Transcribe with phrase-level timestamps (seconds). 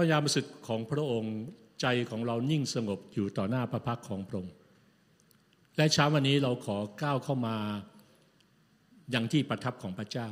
[0.00, 1.34] ระยามสุดของพระองค์
[1.80, 4.54] ใจของเรานิ่งสงบอยู่ต่อหน้าพระพักของพระองค์
[5.76, 7.56] และเช้าวันนี้เราขอก้าวเข้ามา
[9.10, 10.28] อย่างที่ประทับของพระเจ้า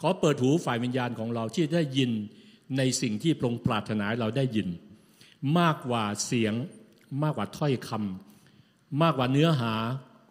[0.00, 2.10] ขอเปิดหูฝ่ายวิญญาณของเราที่ได้ยิน
[2.76, 4.68] ในสิ่งที่พระองค์ปรารถนาเราได้ยิน
[5.58, 6.54] มากกว่าเสียง
[7.22, 9.74] มากกว่าถ้อยคำมากกว่าเนื้อหา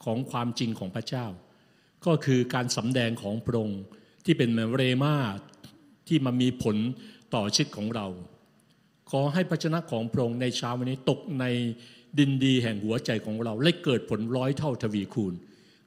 [0.05, 1.25] ของความจริงของพระเจ้า
[2.05, 3.81] ก็คือการสำแดงของพระองค์
[4.25, 5.15] ที่เป็นเรมา
[6.07, 6.77] ที่มามีผล
[7.35, 8.07] ต่อชีวิตของเรา
[9.11, 11.45] ขอให้พระชนะของพระองค์ในเช้าวันนี้ตกใน
[12.19, 15.33] ดินดีแห่งหัวใจของเราและเกิดผลร้อยเท่าทวีคูณ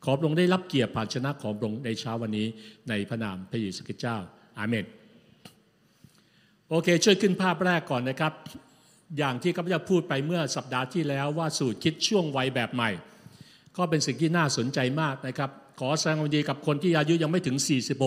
[0.05, 2.47] ขอพระองค์ได้รับเกียรติผ่านชนะของพระองค์ในเช้าวันนี้
[2.88, 4.16] ในพระนามพระเยซูคริสต์เจ้า
[4.59, 4.84] อาเมน
[6.69, 8.33] โอเค ช่วยขึ้นภาพแรกก่อนนะครับ
[9.19, 12.91] อย่างที่ข้าพเจ้าพูดไปเมื่อสัปดาห์ที่แล้วว่าสูตรคิดช่วงวัยแบบใหม่
[13.77, 15.50] ก็เป็นสิ่งที่น่าสนใจมากนะครับ
[15.80, 17.56] ขอแสดงความดีกับคนที่อายุยังไม่ถึง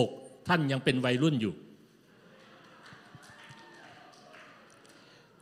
[0.00, 1.54] 46 ท่านยังเป็นวัยรุ่นอยู่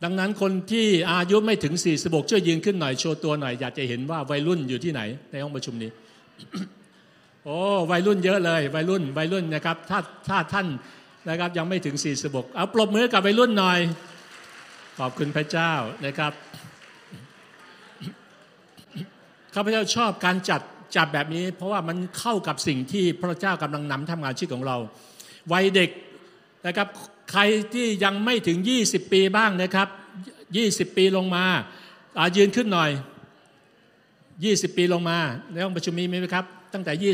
[0.03, 5.89] ดังนั้นคนที่อายุไม่ถึง 46 ช่วยยืนขึ้นหน่อยโชว์ตัวหน่อย อยากจะเห็นว่าวัยรุ่นอยู่ที่ไหน ในห้องประชุมนี้
[7.43, 7.57] โอ้
[7.91, 10.67] วัยรุ่นเยอะเลย วัยรุ่นวัยรุ่นนะครับ ถ้าถ้าท่าน
[11.29, 13.79] นะครับยังไม่ถึง 46 เอาปรบมือกับวัยรุ่นหน่อย
[14.99, 15.71] ขอบคุณพระเจ้า
[16.05, 16.33] นะครับ
[19.53, 20.61] ข้าพเจ้าชอบการจัด
[20.95, 24.77] จัดแบบนี้ เพราะว่ามันเข้ากับสิ่งที่พระเจ้ากำลังนำทำงานชีวิตของเรา
[25.51, 25.89] วัยเด็ก
[26.67, 26.87] นะครับ
[27.31, 27.41] ใคร
[27.73, 29.87] ที่ยังไม่ถึง 20 ปีบ้างนะครับ
[30.43, 31.45] 20 ปีลงมา
[32.17, 32.91] อายืนขึ้นหน่อย
[34.03, 35.17] 20 ปีลงมา
[35.51, 37.13] ในห้องประชุมนี้มีไหมครับ ตั้งแต่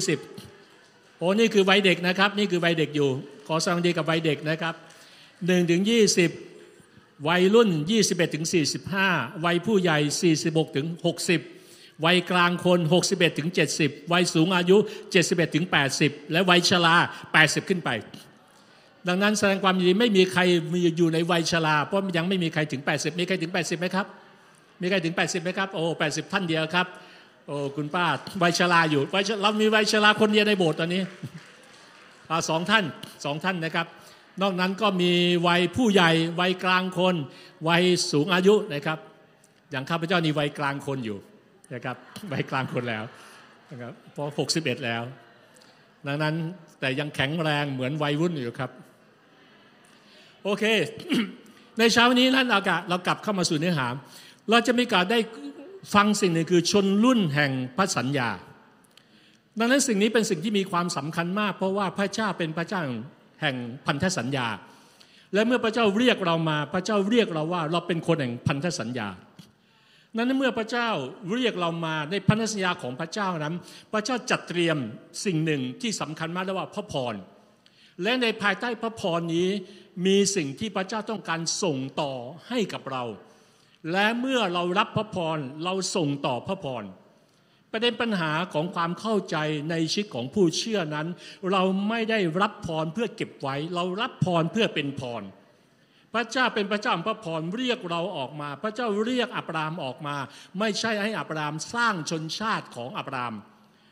[0.55, 3.09] 20 โอ้นี่คือวัยเด็กนะครับ นี่คือวัยเด็กอยู่
[3.47, 4.73] ขอแสดงดีกับวัยเด็กนะครับ
[5.21, 5.81] 1ถึง
[6.53, 7.69] 20 วัยรุ่น
[8.01, 8.45] 21ถึง
[8.93, 9.99] 45 วัยผู้ใหญ่
[10.37, 10.87] 46ถึง
[11.45, 14.77] 60 วัยกลางคน 61ถึง70 วัยสูงอายุ
[15.15, 15.65] 71ถึง
[15.97, 16.95] 80 และวัยชรา
[17.33, 17.89] 80 ขึ้นไป
[19.07, 20.41] ดังนั้นแสดงความยินดีไม่มีใคร
[20.73, 24.05] มีอยู่ในวัยชราเพราะยังไม่มีใครถึง 80 มีใครถึง 80ไหมครับ
[24.81, 26.87] มีใครถึง 80ไหมครับโอ้80 ท่านเดียวครับ
[27.47, 28.05] โอ้คุณป้า
[28.41, 31.01] วัยชราอยู่วัยเรามีวัยชราคนเดียวในโบสถ์ตอนนี้
[32.49, 32.83] สองท่าน
[33.25, 33.87] สองท่านนะครับ
[34.41, 35.11] นอกนั้นก็มี
[35.47, 37.15] วัยผู้ใหญ่วัยกลางคน
[37.67, 38.97] วัยสูงอายุนะครับ
[39.71, 41.17] อย่างข้าพเจ้านี่วัยกลางคนอยู่
[41.73, 41.95] นะครับ
[42.31, 43.03] วัยกลางคนแล้ว
[43.71, 45.01] นะครับเพราะ 61 แล้ว
[46.07, 46.35] ดังนั้น
[46.79, 48.71] แต่ยังแข็งแรงเหมือนวัยรุ่นอยู่ครับ
[50.43, 50.63] โอเค
[51.79, 53.87] ในเช้านี้นั้นอากาศเรากลับเข้ามาสู่เนื้อหา
[54.49, 55.19] เราจะมีการได้
[55.93, 58.29] ฟังสิ่งหนึ่งคือชนรุ่นแห่งพระสัญญา
[59.59, 62.81] ดังนั้นสิ่งนี้เป็นสิ่งที่มีความสำคัญมาก เพราะว่าพระเจ้าเป็นพระเจ้า
[63.41, 64.47] แห่งพันธสัญญา
[65.33, 69.07] และเมื่อพระเจ้าเรียกเรามาพระเจ้าเรียกเราว่า เราเป็นคนแห่งพันธสัญญา
[70.15, 70.89] นั้นเมื่อพระเจ้า
[71.33, 73.55] เรียกเรามาในพันธสัญญาของพระเจ้านั้น
[73.93, 74.77] พระเจ้าจัดเตรียม
[75.25, 77.15] สิ่งหนึ่งที่สำคัญมากเรียกว่าพระพร
[78.03, 79.49] และในภายใต้พระพรนี้
[80.05, 82.13] มีสิ่งที่พระเจ้าต้องการส่งต่อ
[82.49, 83.03] ให้กับเรา
[83.91, 86.83] และเมื่อเรารับพระพรเราส่งต่อพระพร
[87.71, 89.37] ประเด็นปัญหาของความเข้าใจ
[89.69, 91.07] ในชีวิตของผู้เชื่อนั้น
[91.51, 95.23] เราไม่ได้รับพรเพื่อเก็บไว้ เรารับพรเพื่อเป็นพร
[96.13, 100.15] พระเจ้าเป็นพระเจ้าพระพรเรียกเราออกมา พระเจ้าเรียกอับรามออกมา
[100.59, 103.33] ไม่ใช่ให้อับรามสร้างชนชาติของอับราม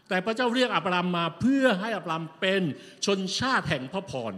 [0.09, 2.61] แต่พระเจ้าเรียกอับรามมาเพื่อให้อับรามเป็น
[3.05, 4.33] ชนชาติแห่งพระพร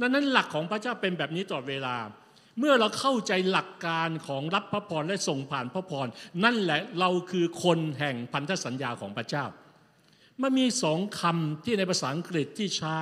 [0.00, 1.96] นั้นนั้นหลักของพระเจ้าเป็นแบบนี้ตลอดเวลา
[2.58, 6.06] เมื่อเราเข้าใจหลักการของรับพระพรและส่งผ่านพระพร
[6.44, 9.44] นั่นแหละเราคือคนแห่งพันธสัญญาของพระเจ้า
[10.42, 13.00] มันมีสองคำที่ในภาษาอังกฤษที่ใช้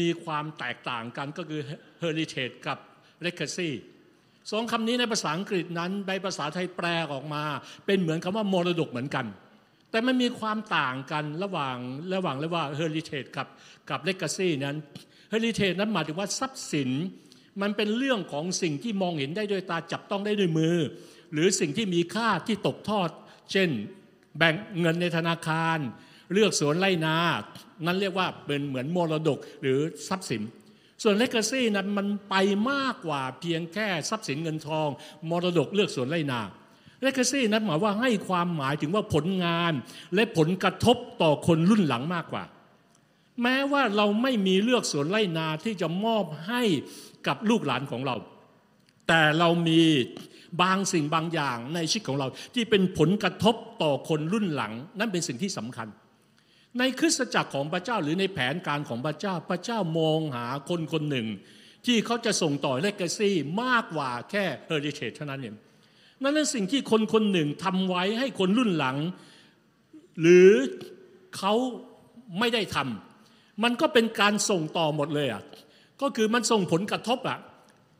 [0.00, 1.60] มีความแตกต่างกันก็คือ
[2.02, 2.78] heritage กับ
[3.24, 3.70] legacy
[4.50, 7.44] สองคำนี้ในภาษาอังกฤษนั้นในภาษาไทยแปลออกมา
[7.86, 9.26] เป็นเหมือนคำว่ามรดกเหมือนกัน
[9.90, 11.76] แต่มันมีความต่างกันระหว่าง
[12.14, 13.46] ระหว่างเรียกว่า heritage กับ
[13.90, 14.76] กับ legacy นั้น
[15.30, 16.90] เฮลิเทจนั้นหมายถึงว่าทรัพย์สิน
[17.62, 20.76] มันเป็นเรื่องของสิ่งที่มองเห็นได้ด้วยตาจับต้องได้ด้วยมือ
[21.32, 23.10] หรือสิ่งที่มีค่าที่ตกทอด
[23.52, 23.68] เช่น
[24.38, 25.78] แบ่งเงินในธนาคาร
[26.32, 27.16] เลือกสวนไร่นา
[27.86, 30.42] นั้นเรียกว่าเป็นเหมือนมรดกหรือทรัพย์สิน
[31.02, 32.34] ส่วนเลกาซี่นั้นมันไป
[32.70, 34.88] มากกว่าเพียงแค่ทรัพย์สินเงินทอง
[35.30, 36.40] มรดกเลือกสวนไร่นา
[37.02, 39.72] เลกาซี่นั้นหมายว่าให้ความหมายถึงว่าผลงาน
[40.14, 42.44] และผลกระทบต่อคนรุ่นหลังมากกว่า
[43.42, 46.62] แม้ว่าเราไม่มีเลือกสวนไร่นาที่จะมอบให้
[47.26, 48.16] กับลูกหลานของเรา
[49.08, 49.82] แต่เรามี
[50.62, 55.88] บางสิ่งบางอย่างในชีวิตของเราที่เป็นผลกระทบต่อคนรุ่นหลัง นั่นเป็นสิ่งที่สำคัญ
[56.78, 61.26] ในคริสตจักรของพระเจ้าหรือในแผนการของพระเจ้าพระเจ้ามองหาคนคนหนึ่ง
[61.86, 65.56] ที่เขาจะส่งต่อเลกาซี่มากกว่าแค่เฮอริเทจเท่านั้นเอง
[66.22, 68.96] นั่นเป็นสิ่งที่คนคนหนึ่งทำไว้ให้คนรุ่นหลัง
[70.20, 70.50] หรือ
[71.36, 71.54] เขา
[72.38, 75.42] ไม่ได้ทำมันก็เป็นการส่งต่อหมดเลยอะ
[76.02, 77.38] ก็คือมันส่งผลกระทบอะ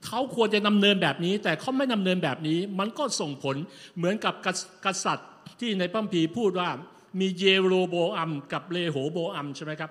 [0.07, 3.57] เขาควรจะดำเนินแบบนี้ แต่เขาไม่ดำเนินแบบนี้ มันก็ส่งผล
[3.97, 4.35] เหมือนกับ
[4.85, 5.29] กษัตริย์
[5.61, 6.69] ที่ในพัมพีพูดว่า
[7.21, 9.91] มีเยโรโบอัมกับเลโหโบอัมใช่ไหมครับ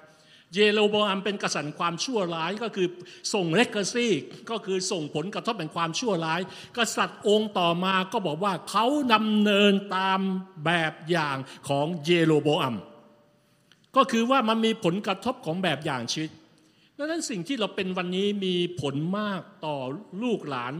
[0.56, 2.88] เยโรโบอัมเป็นกษัตริย์ความชั่วร้ายก็คือ
[3.34, 4.14] ส่งเลกซี่
[4.50, 6.42] ก็คือส่งผลกระทบเป็นความชั่วร้าย
[6.78, 10.20] กษัตริย์องค์ต่อมาก็บอกว่าเขาดำเนินตาม
[10.66, 11.38] แบบอย่าง
[11.68, 12.76] ของเยโรโบอัม
[13.96, 16.32] ก็คือว่ามันมีผลกระทบของแบบอย่างชีวิต
[16.98, 19.78] ดังนั้นสิ่งที่เราเป็นวันนี้มีผลมากต่อ
[20.24, 20.74] ลูกหลาน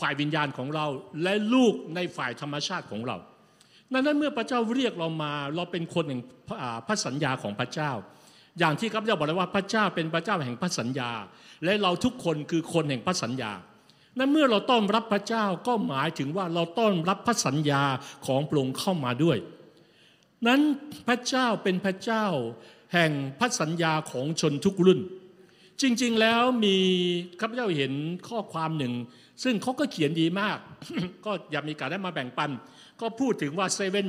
[0.00, 0.86] ฝ่ายวิญญาณของเรา
[1.22, 3.16] และลูกในฝ่ายธรรมชาติของเรา
[3.92, 6.22] ดังนั้นเมื่อพระเจ้าเรียกเรามาเราเป็นคนแห่ง
[6.86, 7.92] พระสัญญาของพระเจ้า
[8.58, 11.10] อย่างที่ข้าพเจ้าบอกเลยว่าพระเจ้าเป็นพระเจ้าแห่งพระสัญญา
[11.64, 13.52] และเราทุกคนคือคนแห่งพระสัญญา
[14.18, 17.82] นั้นเมื่อเราต้อนรับพระเจ้าก็หมายถึงว่าเราต้อนรับพระสัญญา
[18.26, 19.38] ของพระองค์เข้ามาด้วย
[20.46, 20.60] นั้น
[21.08, 22.24] พระเจ้าเป็นพระเจ้า
[22.94, 25.00] แห่งพระสัญญาของชนทุกรุ่น
[25.82, 26.76] จริงๆแล้วมี
[27.40, 27.92] ข้าพเจ้าเห็น
[28.28, 28.92] ข้อความหนึ่ง
[29.44, 30.58] ซึ่งเขาก็เขียนดีมาก
[31.24, 32.50] ก็อยากมีการได้มาแบ่งปัน
[33.00, 34.06] ก็พูดถึงว่า seven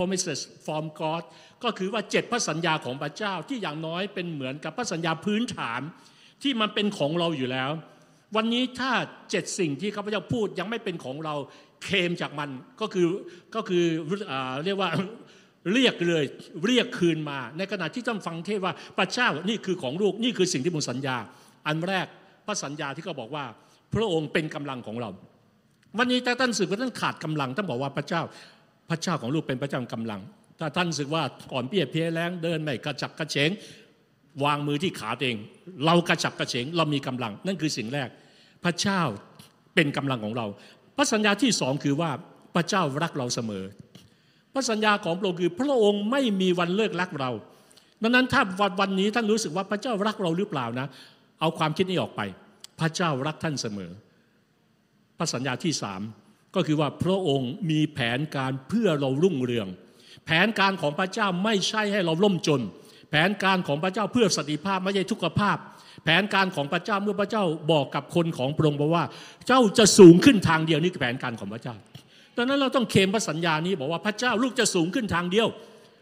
[0.00, 1.22] promises from God
[1.64, 5.80] ก็คือว่าเจ็ดพระสัญญาของพระเจ้าที่อย่างน้อยเป็นเหมือนกับพระสัญญาพื้นฐาน
[6.42, 7.70] ที่มันเป็นของเราอยู่แล้ว
[8.36, 8.90] วันนี้ถ้า
[9.30, 11.34] เจ็ดสิ่งที่ข้าพเจ้าพูดยังไม่เป็นของเรา
[11.84, 12.50] เคมจากมัน
[12.80, 13.06] ก็คือ
[13.54, 13.84] ก็คือ
[14.64, 14.90] เรียกว่า
[15.72, 16.24] เรียกเลย
[16.66, 21.16] เรียกคืนมา ในขณะที่ท่านฟังเทศว่าพระเจ้านี่คือของลูกนี่คือสิ่งที่มึงสัญญา
[21.66, 22.06] อันแรก
[22.46, 23.44] พระสัญญาที่เขาบอกว่า
[23.94, 25.10] พระองค์เป็นกำลังของเรา
[25.98, 28.22] วันนี้ถ้าท่านสึกว่าท่านขาดกำลังท่านบอกว่าพระเจ้า
[28.90, 30.20] พระเจ้าของลูกเป็นพระเจ้ากำลัง
[30.58, 31.22] ถ้าท่านสึกว่า
[31.52, 33.50] ก่อนเปี้ยเพียแรงเดินไม่กระจับกระเฉง
[34.44, 35.36] วางมือที่ขาเอง
[35.86, 38.08] เรากระจับกระเฉงเรามีกำลัง นั่นคือสิ่งแรก
[38.64, 39.02] พระเจ้า
[39.74, 40.46] เป็นกำลังของเรา
[40.96, 42.10] พระสัญญาที่สองคือว่า
[42.54, 43.64] พระเจ้ารักเราเสมอ
[44.54, 47.30] พระสัญญาของพระองค์คือพระองค์ไม่มีวันเลิกรักเรา
[48.02, 50.86] ดังนั้นถ้าวันวันนี้ท่านรู้สึกว่าพระเจ้ารักเราหรือเปล่านะ
[51.40, 52.20] เอาความคิดนี้ออกไป
[52.80, 53.90] พระเจ้ารักท่านเสมอ
[55.18, 56.00] พระสัญญาที่สาม
[56.54, 59.68] ก็คือว่าพระองค์มีแผนการเพื่อเรารุ่งเรือง
[60.26, 62.60] แผนการของพระเจ้าไม่ใช่ให้เราล่มจน
[63.10, 65.56] แผนการของพระเจ้าเพื่อสติภาพไม่ใช่ทุกขภาพ
[66.04, 69.04] แผนการของพระเจ้าเมื่อพระเจ้าบอกกับคนของพระองค์บอกว่า
[69.46, 71.74] เจ้าจะสูงขึ้นทางเดียวนี่คือแผนการของพระเจ้า
[72.36, 75.48] ดังนั้นเราต้องเคมพระสัญญานี้บอกว่าพระเจ้าลูกจะสูงขึ้นทางเดียว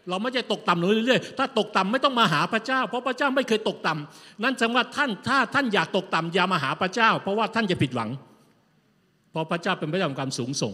[0.09, 8.09] เราไม่จะตกต่ำลงเรื่อยๆ ถ้าตกต่ำไม่ต้องมาหาพระเจ้า เพราะพระเจ้าไม่เคยตกต่ำนั่นแสดงว่าท่านถ้าท่านอยากตกต่ำอย่ามาหาพระเจ้า เพราะว่าท่านจะผิดหวัง
[9.31, 10.73] เพราะพระเจ้าเป็นพระเจ้าของความสูงส่ง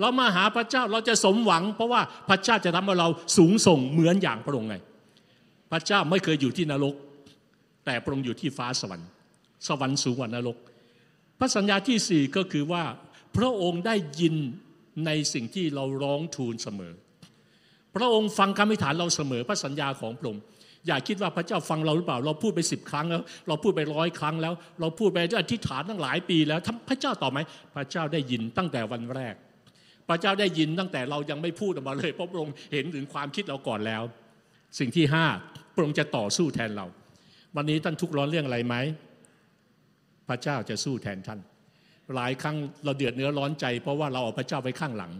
[0.00, 4.76] เรามาหาพระเจ้าเราจะสมหวัง เพราะว่าพระเจ้าจะทำให้เราสูงส่งเหมือนอย่างพระองค์ไง
[5.72, 6.94] พระเจ้าไม่เคยอยู่ที่นรก
[7.84, 9.08] แต่พระองค์อยู่ที่ฟ้าสวรรค์
[9.68, 10.56] สวรรค์สูงกว่านรก
[11.38, 12.84] พระสัญญาที่สี่ก็คือว่า
[13.36, 14.34] พระองค์ได้ยิน
[15.06, 16.92] ในสิ่งที่เราร้องทูลเสมอ
[17.96, 20.42] พระองค์ฟังคำอธิษฐานเราเสมอพระสัญญาของพระองค์
[20.86, 27.38] อย่าคิดว่าพระเจ้าฟังเราหรือเปล่า เราพูดไปสิบครั้งแล้ว เราพูดไปร้อยครั้งแล้ว เราพูดไปอธิษฐานตั้งหลายปีแล้วพระเจ้าตอบไหม
[27.74, 29.34] พระเจ้าได้ยินตั้งแต่วันแรก
[30.08, 34.02] พระเจ้าได้ยินตั้งแต่เรายังไม่พูดออกมาเลยพระพระองค์เห็นถึงความคิดเราก่อนแล้ว
[34.78, 35.26] สิ่งที่ห้า
[35.74, 36.86] พระองค์จะต่อสู้แทนเรา
[37.56, 38.74] วันนี้ท่านทุกร้อนเรื่องอะไรไหม
[40.28, 41.40] พระเจ้าจะสู้แทนท่าน
[42.14, 45.12] หลายครั้งเราเดือดเนื้อร้อนใจ เพราะว่าเราเอาพระเจ้าไว้ข้างหลัง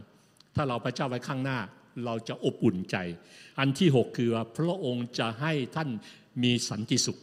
[0.56, 1.58] ถ้าเราพระเจ้าไว้ข้างหน้า
[2.04, 2.96] เราจะอบอุ่นใจ
[3.58, 5.88] อันที่หกคือว่าพระองค์จะให้ท่าน
[6.42, 7.18] มีสันติสุข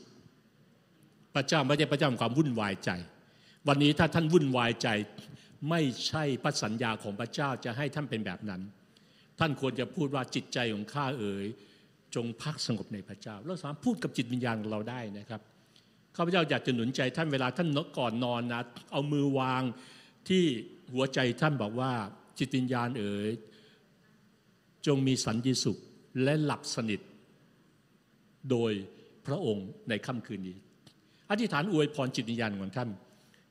[1.36, 2.92] พระเจ้าไม่ใช่พระเจ้าความวุ่นวายใจ
[3.68, 4.88] วันนี้ถ้าท่านวุ่นวายใจ
[5.70, 8.62] ไม่ใช่พระสัญญาของพระเจ้าจะให้ท่านเป็นแบบนั้น
[9.40, 11.46] ท่านควรจะพูดว่าจิตใจของข้าเอ๋ย
[12.16, 15.42] จงพักสงบในพระเจ้าเราสามารถพูดกับจิตวิญญาณของเราได้นะครับ
[16.16, 18.62] ข้าพเจ้าอยากจะหนุนใจท่านเวลาท่านก่อนนอนนะ
[18.92, 19.62] เอามือวาง
[20.28, 20.44] ที่
[20.94, 21.92] หัวใจท่านบอกว่า
[22.40, 23.30] จิตวิญญาณเอ๋ย
[24.88, 25.78] จงมีสันติสุข
[26.24, 27.02] และหลับสนิท
[28.52, 28.72] โดย
[29.28, 30.58] พระองค์ในค่ำคืนนี้
[31.30, 32.90] อธิษฐานอวยพรจิตวิญญาณของท่าน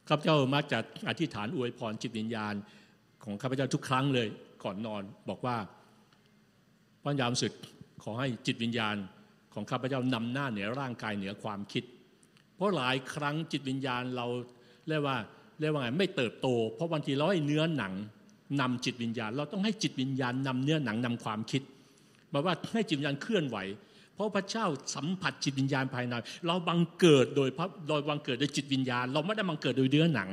[0.09, 2.55] ข้าพเจ้ามักจะอธิษฐานอวยพรจิตวิญญาณ
[3.25, 4.29] ของข้าพเจ้าทุกครั้งเลย
[4.65, 5.57] ก่อนนอนบอกว่า
[7.03, 7.53] พระยามสุด
[8.03, 8.97] ขอให้จิตวิญญาณ
[9.55, 11.85] ของข้าพเจ้านำหน้าเหนือร่างกายเหนือความคิด
[12.57, 14.27] เพราะหลายครั้งจิตวิญญาณเรา
[14.89, 15.17] เรียกว่า
[15.61, 17.93] เรียกว่าไงไม่เติบโต เพราะบางทีเราให้เนื้อหนัง
[18.61, 21.63] นำจิตวิญญาณ เราต้องให้จิตวิญญาณนำเนื้อหนังนำความคิด
[22.33, 23.57] บอกว่าให้จิตวิญญาณเคลื่อนไหว
[24.15, 26.15] เพราะพระเจ้าสัมผัสจิตวิญญาณภายใน
[26.47, 30.29] เราบังเกิดโดยพระโดยบังเกิดโดยจิตวิญญาณ เราไม่ได้บังเกิดโดยเนื้อหนัง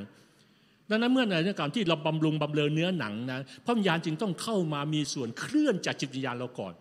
[0.89, 6.73] ดังนั้นเมื่อในเรื่องการที่เราบำรุงบำเรอเนื้อหนังนะพระวิญญาณจึงต้องเข้ามามีส่วนเคลื่อนจากจิตวิญญาณเราก่อน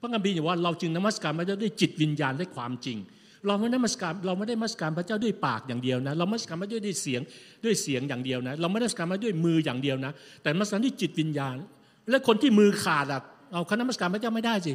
[0.00, 2.98] พระคัมภีร์บอกว่าเราจึงนมัสการพระเจ้าด้วยจิตวิญญาณด้วยความจริง
[3.46, 7.20] เราไม่ได้มัสการเราไม่ได้มัสการพระเจ้าด้วยปากอย่างเดียวนะ เรามัสการพระเจ้าด้วยเสียง
[7.64, 11.56] ด้วยเสียงอย่างเดียวนะ เราไม่ได้มัสการพระด้วยมืออย่างเดียวนะ แต่มัสการด้วยจิตวิญญาณ
[12.10, 13.22] และคนที่มือขาดอะ
[13.52, 14.74] เอาคณะมัสการพระเจ้าไม่ได้สิ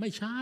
[0.00, 0.40] ไม่ใช่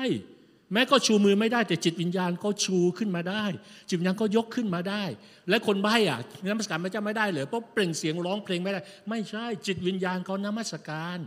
[0.73, 3.45] แม้ก็ชูมือไม่ได้แต่จิตวิญญาณก็ชูขึ้นมาได้
[3.89, 5.05] จิตวิญญาณก็ยกขึ้นมาได้
[5.49, 6.19] และคนใบ้อะ
[6.51, 8.81] นมัสการพระเจ้าไม่ได้เลยเพราะเปล่งเสียงร้องเพลงไม่ได้
[9.11, 11.19] ไม่ใช่จิตวิญญาณเขานมัสการ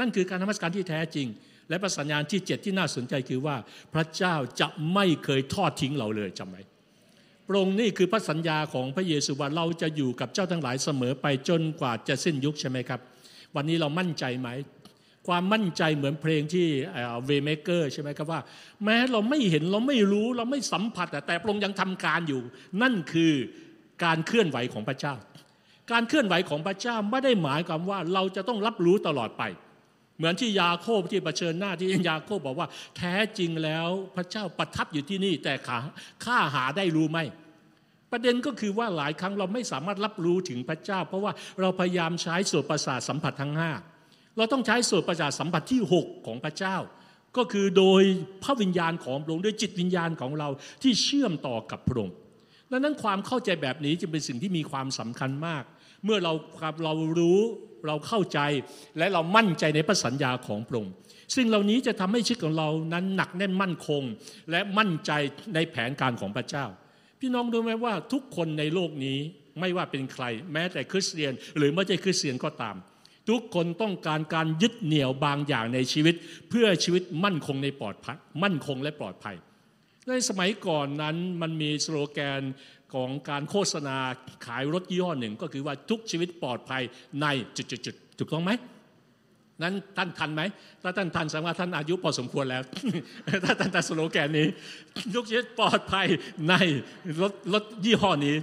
[0.00, 1.28] นั่นคือการนมัสการที่แท้จริง
[1.70, 3.56] และประสัญญาณที่เจ็ดที่น่าสนใจคือว่า
[3.94, 6.56] พระเจ้าจะไม่เคยทอดทิ้งเราเลยจำไหม
[7.46, 13.00] พระองค์นี่คือพระสัญญาของพระเยซูว่าเราจะอยู่กับเจ้าทั้งหลายเสมอไปจนกว่าจะสิ้นยุคใช่ไหมครับ
[13.56, 14.48] วันนี้เรามั่นใจไหม
[15.28, 16.66] ความมั่นใจเหมือนเพลงที่
[17.26, 18.40] เวเมเกอร์ใช่ไหมครับว่า
[18.84, 22.42] แม้เราไม่เห็นเราไม่รู้เราไม่สัมผัสแต่พระองค์ยังทำการอยู่
[22.82, 23.32] นั่นคือ
[24.04, 25.14] การเคลื่อนไหวของพระเจ้า
[25.92, 29.42] การเคลื่อนไหวของพระเจ้าไม่ได้หมายความว่าเราจะต้องรับรู้ตลอดไป
[30.20, 35.78] เหมือนที่ยาโคบที่เผชิญหน้าที่ยาโคบบอกว่า แท้จริงแล้วพระเจ้าประทับอยู่ที่นี่ แต่ขา
[36.24, 37.18] ข้าหาได้รู้ไหม
[38.12, 43.72] ประเด็นก็คือว่าหลายครั้งเราไม่สามารถรับรู้ถึงพระเจ้า เพราะว่าเราพยายามใช้ส่วนประสาทสัมผัสทั้งห้า
[44.36, 46.76] เราต้องใช้ส่วนประสาทสัมผัสที่ 6 ของพระเจ้า
[47.36, 48.02] ก็คือโดย
[48.42, 50.48] พระวิญญาณของพระองค์ด้วยจิตวิญญาณของเรา
[50.82, 52.14] ที่เชื่อมต่อกับพระองค์
[52.70, 55.64] ดังนั้นความเข้าใจแบบนี้จะเป็นสิ่งที่มีความสำคัญมาก
[56.04, 56.32] เมื่อเรา
[56.84, 57.40] เรารู้
[57.86, 58.40] เราเข้าใจ
[58.98, 60.94] และเรามั่นใจในพระสัญญาของพระองค์
[61.36, 64.02] สิ่งเหล่านี้จะทำให้ชีวิตของเรานั้นหนักแน่นมั่นคง
[64.50, 65.12] และมั่นใจ
[65.54, 66.66] ในแผนการของพระเจ้า
[67.20, 69.18] พี่น้องรู้ไหมว่าทุกคนในโลกนี้
[69.60, 72.76] ไม่ว่าเป็นใคร แม้แต่คริสเตียน หรือไม่ใช่คริสเตียนก็ตาม
[73.28, 76.14] ทุกคนต้องการการยึดเหนี่ยวบางอย่างในชีวิต
[76.48, 79.36] เพื่อชีวิตมั่นคงในปลอดภัยมั่นคงและปลอดภัย
[80.08, 82.42] ในสมัยก่อนนั้นมันมีสโลแกน
[82.94, 83.96] ของการโฆษณา
[84.46, 86.82] ขายรถยี่ห้อหนึ่ง ก็คือว่าทุกชีวิตปลอดภัย
[87.22, 88.52] ในจุดๆถูกต้องไหม
[89.62, 90.42] นั้นท่านทันไหม
[90.82, 92.62] ถ้าท่านทันแสดงว่าท่านอายุพอสมควรแล้ว
[93.44, 94.46] ถ้าท่านทันสโลแกนนี้
[95.14, 96.06] ทุกชีวิตปลอดภัย
[96.48, 96.54] ใน
[97.20, 98.36] รถรถยี่ห้อนี้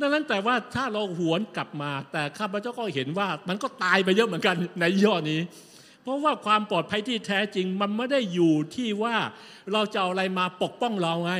[0.00, 5.40] ดังนั้นแต่ว่าถ้าเราหวนกลับมา แต่ข้าพเจ้าก็เห็นว่ามันก็ตายไปเยอะเหมือนกันในย่อนี้
[6.02, 9.16] เพราะว่าความปลอดภัยที่แท้จริงมันไม่ได้อยู่ที่ว่า
[9.72, 11.34] เราจะเอาอะไรมาปกป้องเราไง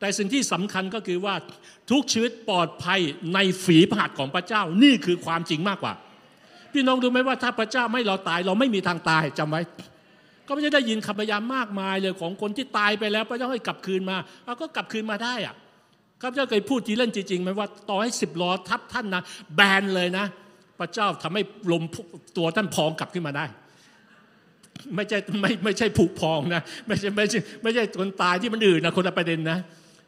[0.00, 1.34] แต่สิ่งที่สำคัญก็คือว่า
[1.90, 3.00] ทุกชีวิตปลอดภัย
[3.34, 5.94] ในฝีพระหัตถ์ของพระเจ้านี่คือความจริงมากกว่า
[6.72, 9.60] พี่น้องดูไหมว่าถ้าพระเจ้าไม่เราตายเราไม่มีทางตายจำไว้
[10.46, 15.54] ก็ไม่ได้ยินคำพยายามมากมายเลยของคนที่ตายไปแล้ว พระเจ้าให้กลับคืนมาเอาก็กลับคืนมาได้อะ
[16.20, 19.22] ข้าพเจ้าเคยพูดทีเล่นจริงๆไหมว่าต่อให้สิบล้อทับท่านนะ
[19.54, 20.26] แบนเลยนะ
[20.78, 21.82] พระเจ้าทำให้ลม
[22.36, 23.44] ตัวท่านพองกลับขึ้นมาได้
[24.94, 29.58] ไม่ใช่ไม่ไม่ใช่ผุพองนะไม่ใช่ไม่ใช่ไม่ใช่คนตายที่มันอื่นนะคนละประเด็นนะ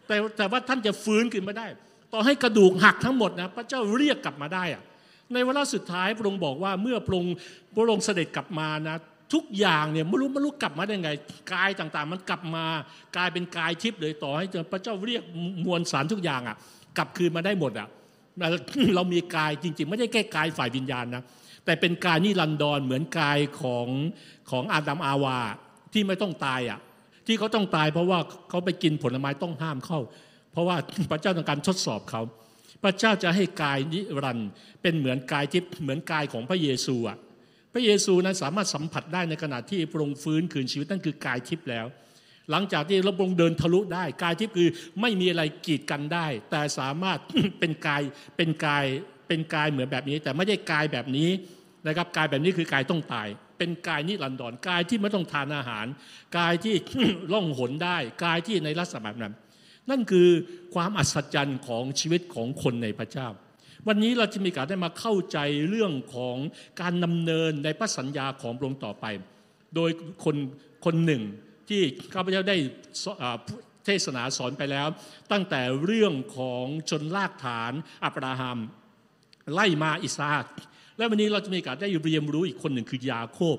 [0.09, 1.67] แต่แต่ว่าท่านจะฟื้นขึ้นมาได้
[2.13, 4.83] ต่อให้กระดูกหักทั้งหมดนะพระเจ้าเรียกกลับมาได้อะ
[5.33, 7.35] ในเวลาสุดท้ายพระองค์บอกว่าเมื่อพระองค์
[7.75, 8.97] พระองค์เสด็จกลับมานะ
[9.35, 11.11] ทุกอย่างเนี่ยไม่รู้ไม่รู้กลับมาได้ไง
[11.55, 12.65] กายต่างๆ มันกลับมา
[13.17, 15.23] กลายเป็นกายทิพย์เลยต่อให้พระเจ้าเรียก
[15.65, 16.57] มวลสารทุกอย่างอะ
[16.97, 17.89] กลับคืนมาได้หมดอะ
[18.97, 21.23] เรามีกายจริง ๆ ไม่ได้แค่กายฝ่ายวิญญาณนะ
[21.65, 23.87] แต่เป็นกายนิรันดรเหมือนกายของ
[24.51, 25.39] ของอาดัมอาวา
[25.93, 26.79] ที่ไม่ต้องตายอะ
[27.29, 28.19] ที่เขาต้องตายเพราะว่า
[28.51, 30.01] เขาไปกินผลไม้ต้องห้ามเข้า
[30.53, 30.77] เพราะว่า
[31.11, 32.23] พระเจ้าต้องการทดสอบเขา
[32.83, 34.39] พระเจ้าจะให้กายนิรัน
[34.83, 37.19] เป็นเหมือนกายที่เหมือนกายของพระเยซูอะ
[37.73, 41.87] พระเยซูนั้นสามารถสัมผัสได้ในขณะที่พระองค์ฟื้นคืนชีวิตนั่นคือกายทิพย์แล้ว
[42.51, 44.71] หลังจากที่พระองค์เดินทะลุได้ กายทิพย์คือ
[45.01, 47.19] ไม่มีอะไรกีดกันได้ แต่สามารถ
[47.59, 48.03] เป็นกาย
[48.37, 48.85] เป็นกาย
[49.29, 51.31] เป็นกายเหมือนแบบนี้ แต่ไม่ใช่กายแบบนี้
[51.87, 53.29] นะครับกายแบบนี้คือกายต้องตาย
[53.59, 55.87] เป็นกายนิรันดรกายที่ไม่ต้องทานอาหาร
[56.39, 56.75] กายที่
[57.33, 59.35] ล่องหนได้ กายที่ในลักษณะแบบนั้น
[59.91, 60.29] นั่นคือ
[60.75, 63.29] ความอัศจรรย์ของชีวิตของคนในพระเจ้า
[63.87, 65.39] วันนี้เราจะมีการได้มาเข้าใจ
[65.69, 66.37] เรื่องของ
[66.81, 69.07] การดำเนินในพระสัญญาของพระองค์ต่อไป
[69.75, 69.91] โดย
[70.25, 70.37] คน
[70.85, 71.23] คนหนึ่ง
[71.69, 71.83] ที่
[72.15, 72.57] ข้าพเจ้าได้
[73.85, 74.89] เทศนาสอนไปแล้ว
[75.33, 77.73] ตั้งแต่เรื่องของชนลากฐาน
[78.05, 78.59] อับราฮัม
[79.53, 80.45] ไล่มาอิสาค
[80.99, 83.57] และวันนี้เราจะมีการได้เรียนรู้อีกคนหนึ่งคือยาโคบ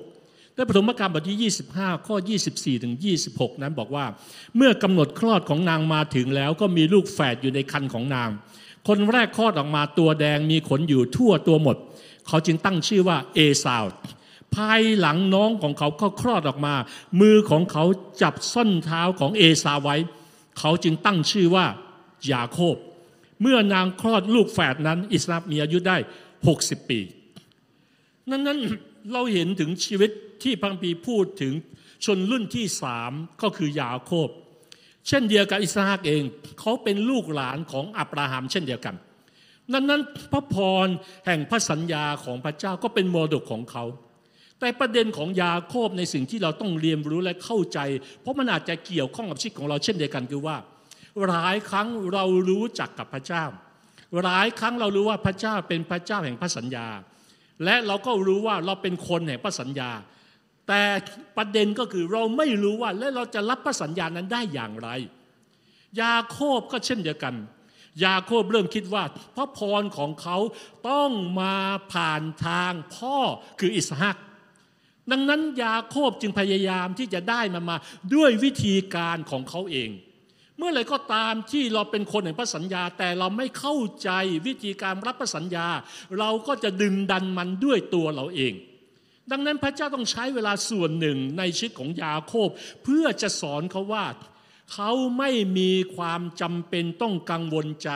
[0.54, 2.16] ในปฐมกาลบทที่ 25 ข้อ
[2.50, 2.94] 24 ถึง
[3.28, 4.06] 26 นั้นบอกว่า
[4.56, 8.28] เมื่อกำหนดคลอดของนางมาถึงแล้วก็มีลูกแฝดอยู่ในคันของนาง
[8.88, 11.76] คนแรกคลอดออกมาตัวแดงมีขนอยู่ทั่วตัวหมด
[12.28, 13.84] เขาจึงตั้งชื่อว่าเอสาว
[14.54, 16.74] ภายหลังน้องของเขาก็คลอดออกมา
[17.20, 17.84] มือของเขา
[18.22, 19.96] จับส้นเท้าของเอสาวไว้
[20.58, 21.66] เขาจึงตั้งชื่อว่า
[22.32, 22.76] ยาโคบ
[23.40, 25.96] เมื่อนางคลอดลูกแฝดนั้น อิสรามีอายุได้
[26.46, 27.00] 60 ปี
[28.28, 28.58] นั้นนั้น
[29.12, 30.10] เราเห็นถึงชีวิต
[30.42, 31.52] ที่พังปีพูดถึง
[32.04, 33.12] ชนรุ่นที่สาม
[33.42, 34.28] ก็คือยาโคบ
[35.08, 36.22] เช่นเดียวกับอิสราเอง
[36.60, 38.94] เขาเป็นลูกหลานของอับราฮัมเช่นเดียวกัน
[39.72, 40.86] นั้นนั้นพระพร
[41.26, 43.84] แห่งพระสัญญาของพระเจ้าก็เป็นมรดกของเขา
[44.60, 47.78] แต่ประเด็นของยาโคบในสิ่งที่เราต้องเรียนรู้และเข้าใจ
[48.20, 50.56] เพราะมันอาจจะเกี่ยวข้องกับชีวิตของเราเช่นเดียวกันคือว่า
[51.28, 53.44] หลายครั้งเรารู้จักกับพระเจ้า
[54.22, 56.86] หลายครั้งเรารู้ว่าพระเจ้าเป็นพระเจ้าแห่งพระสัญญา
[57.64, 59.90] และเราก็รู้ว่าเราเป็นคนแห่งพระสัญญา
[60.68, 60.82] แต่
[61.36, 64.88] ประเด็นก็คือเราไม่รู้ว่าและเราจะรับพระสัญญานั้นได้อย่างไร
[66.02, 67.34] ยาโคบก็เช่นเดียวกัน
[68.04, 69.04] ยาโคบเริ่มคิดว่า
[69.36, 70.36] พระพรของเขา
[70.88, 71.54] ต้องมา
[71.92, 73.16] ผ่านทางพ่อ
[73.60, 74.16] คืออิสฮัก
[75.10, 77.76] ดังนั้นยาโคบจึงพยายามที่จะได้มันมา
[78.14, 79.90] ด้วยวิธีการของเขาเอง
[80.60, 84.10] เมื่อไรก็ตามที่เราเป็นคนแห่งพระสัญญา แต่เราไม่เข้าใจ
[84.46, 85.66] วิธีการรับพระสัญญา
[86.18, 88.52] เราก็จะดึงดันมันด้วยตัวเราเอง
[89.30, 92.48] ดังนั้นพระเจ้าต้องใช้เวลาส่วนหนึ่งในชีวิตของยาโคบ
[92.84, 94.06] เพื่อจะสอนเขาว่า
[94.72, 97.90] เขาไม่มีความจำเป็นต้องกังวลใจ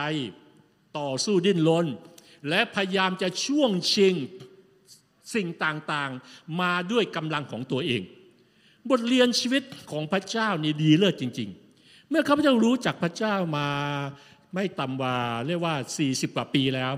[0.98, 1.86] ต่อสู้ดิ้นรน
[2.48, 4.14] และพยายามจะช่วงชิง
[5.34, 8.02] สิ่งต่างๆ มาด้วยกำลังของตัวเอง
[8.90, 11.63] บทเรียนชีวิตของพระเจ้านี่ดีเลิศจริง ๆ
[12.10, 13.68] เมื่อข้าพเจ้ารู้จักพระเจ้ามา
[14.54, 15.74] ไม่ต่ำกว่าเรียกว่า
[16.06, 16.92] 40 กว่าปีแล้ว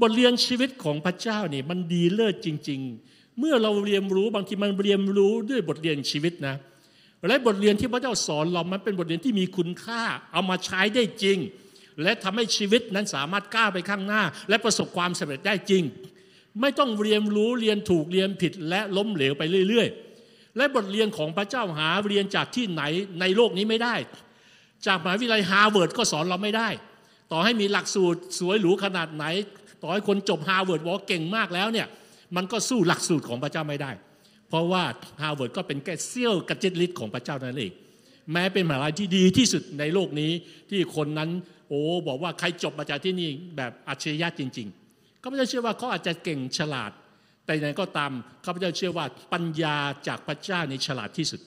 [0.00, 2.80] บทเรียนชีวิตของพระเจ้านี่มันดีเลิศจริง
[3.10, 6.56] ๆ เมื่อเราเรียนรู้บางทีมันเรียนรู้ด้วยบทเรียนชีวิตนะ
[7.28, 10.02] และบทเรียนที่พระเจ้าสอนเรามันเป็นบทเรียนที่มีคุณค่า
[10.32, 11.38] เอามาใช้ได้จริง
[12.02, 15.82] และทำให้ชีวิตนั้นสามารถก้าวไปข้างหน้า และประสบความสำเร็จได้จริง
[16.60, 19.88] ไม่ต้องเรียนรู้เรียนถูกเรียนผิดและล้มเหลวไปเรื่อย
[20.22, 22.82] ๆ และบทเรียนของพระเจ้าหาเรียนจากที่ไหน
[23.20, 23.94] ในโลกนี้ไม่ได้
[24.86, 26.68] จากมหาวิทยาลัยฮาร์วาร์ดก็สอนเราไม่ได้
[27.32, 29.24] ต่อให้มีหลักสูตรสวยหรูขนาดไหน
[29.82, 31.86] ต่อให้คนจบฮาร์วาร์ดบอกเก่งมากแล้วเนี่ย
[32.36, 33.90] มันก็สู้หลักสูตรของพระเจ้าไม่ได้
[34.48, 34.82] เพราะว่า
[35.22, 37.72] ฮาร์วาร์ดก็เป็นแค่เสี้ยวกระจิดริดของพระเจ้านั่นเอง
[38.32, 40.32] แม้เป็นมหาลัยที่ดีที่สุดในโลกนี้
[40.70, 41.30] ที่คนนั้น
[41.68, 46.90] โอ้บอกว่าใครจบมาจากที่นี่แบบอัจฉริยะจริงๆข้าพเจ้าเชื่อว่าเขาอาจจะเก่งฉลาด
[47.44, 48.12] แต่ยังไงก็ตาม
[48.44, 51.40] ข้าพเจ้าเชื่อว่าปัญญาจากพระเจ้าในฉลาดที่สุด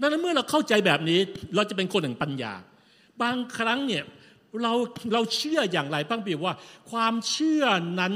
[0.00, 1.20] ดังนั้นเมื่อเราเข้าใจแบบนี้
[1.54, 2.52] เราจะเป็นคนแห่งปัญญา
[3.22, 4.04] บางครั้งเนี่ย
[4.62, 4.72] เรา
[5.12, 6.54] เราเชื่ออย่างไรบ้างพี่ว่า
[6.90, 7.64] ความเชื่อ
[8.00, 8.12] นั้น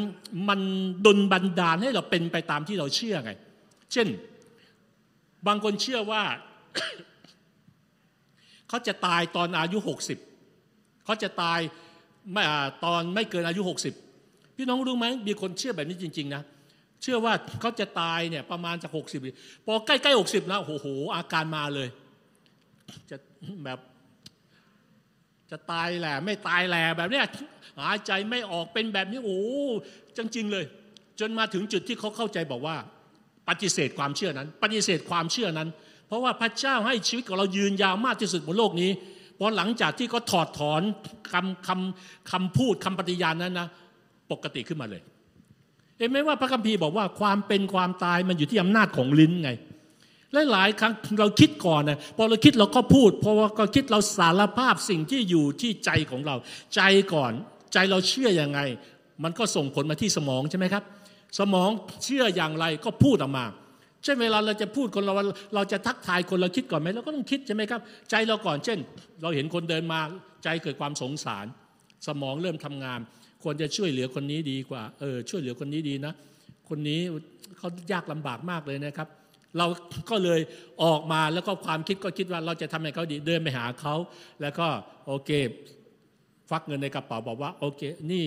[0.48, 0.60] มัน
[1.06, 3.32] ดนบันดาลให้เราเป็นไปตามที่เราเชื่อไง
[3.92, 4.08] เช่น
[5.46, 6.22] บางคนเชื่อว่า
[8.68, 10.18] เขาจะตายตอนอายุหกสิบ
[11.04, 11.60] เขาจะตาย
[12.32, 12.42] ไม่
[12.84, 13.94] ตอนไม่เกินอายุหกสิบ
[14.56, 19.20] พี่น้องรู้ไหมมีคนเชื่อแบบนี้จริง ๆ นะเเชื่อว่าเขาจะตายเนี่ยประมาณจากหกสิบ
[19.66, 20.86] พอใกล้ๆหกสิบนะโอ้โห
[21.16, 21.88] อาการมาเลย
[23.10, 23.16] จะ
[23.64, 23.78] แบบ
[25.50, 27.24] จะตายแหละไม่ตายแหละแบบเนี้ย
[27.78, 29.40] หายใจไม่ออกเป็นแบบนี้โอ้
[30.16, 30.64] จริงๆเลย
[31.20, 32.76] จนมาถึงจุดที่เขาเข้าใจบอกว่า
[33.48, 35.68] ปฏิเสธความเชื่อนั้น ปฏิเสธความเชื่อนั้น
[36.06, 38.90] เพราะว่าพระเจ้าให้ชีวิตของเรายืนยาวมากที่สุดบนโลกนี้
[39.38, 40.82] พอหลังจากที่เขาถอดถอน
[41.32, 43.68] คำคำคำพูดคำปฏิญาณนั้นนะ
[44.32, 45.02] ปกติขึ้นมาเลย
[46.00, 49.50] เห็นไหมว่าพระคัมภีร์บอกว่าความเป็นความตายมันอยู่ที่อำนาจของลิ้นไง
[50.32, 56.36] และหลายครั้งเราคิดก่อนนะพอเราคิดเราก็พูดพอเราคิดเราสารภาพสิ่งที่อยู่ที่ใจของเรา
[56.74, 56.80] ใจ
[57.14, 57.32] ก่อน
[57.72, 58.60] ใจเราเชื่ออยังไง
[59.24, 60.84] มันก็ส่งผลมาที่สมองใช่ไหมครับ
[61.38, 61.70] สมอง
[62.04, 63.44] เชื่ออย่างไรก็พูดออกมา
[64.04, 65.14] เช่นเวลาเราจะพูดคนเรา
[65.54, 68.78] เราจะทักทายคนเราคิดก่อนไหมเราก็ต้องคิดใช่ไหมครับ ใจเราก่อนเช่น
[69.22, 70.00] เราเห็นคนเดินมา
[70.44, 71.46] ใจเกิดความสงสาร
[72.06, 73.00] สมองเริ่มทำงาน
[73.42, 76.12] ควรจะช่วยเหลือคนนี้ดีกว่า เออ ช่วยเหลือคนนี้ดีนะ
[76.68, 77.00] คนนี้
[77.58, 79.08] เขายากลำบากมากเลยนะครับ
[79.58, 79.66] เรา
[80.10, 80.40] ก็เลย
[80.82, 83.94] ออกมาแล้วก็ความคิดก็คิดว่าเราจะทำให้เขาดี เดินไปหาเขา
[84.42, 84.66] แล้วก็
[85.06, 85.30] โอเค
[86.50, 88.26] ฟักเงินในกระเป๋าบอกว่าโอเค นี่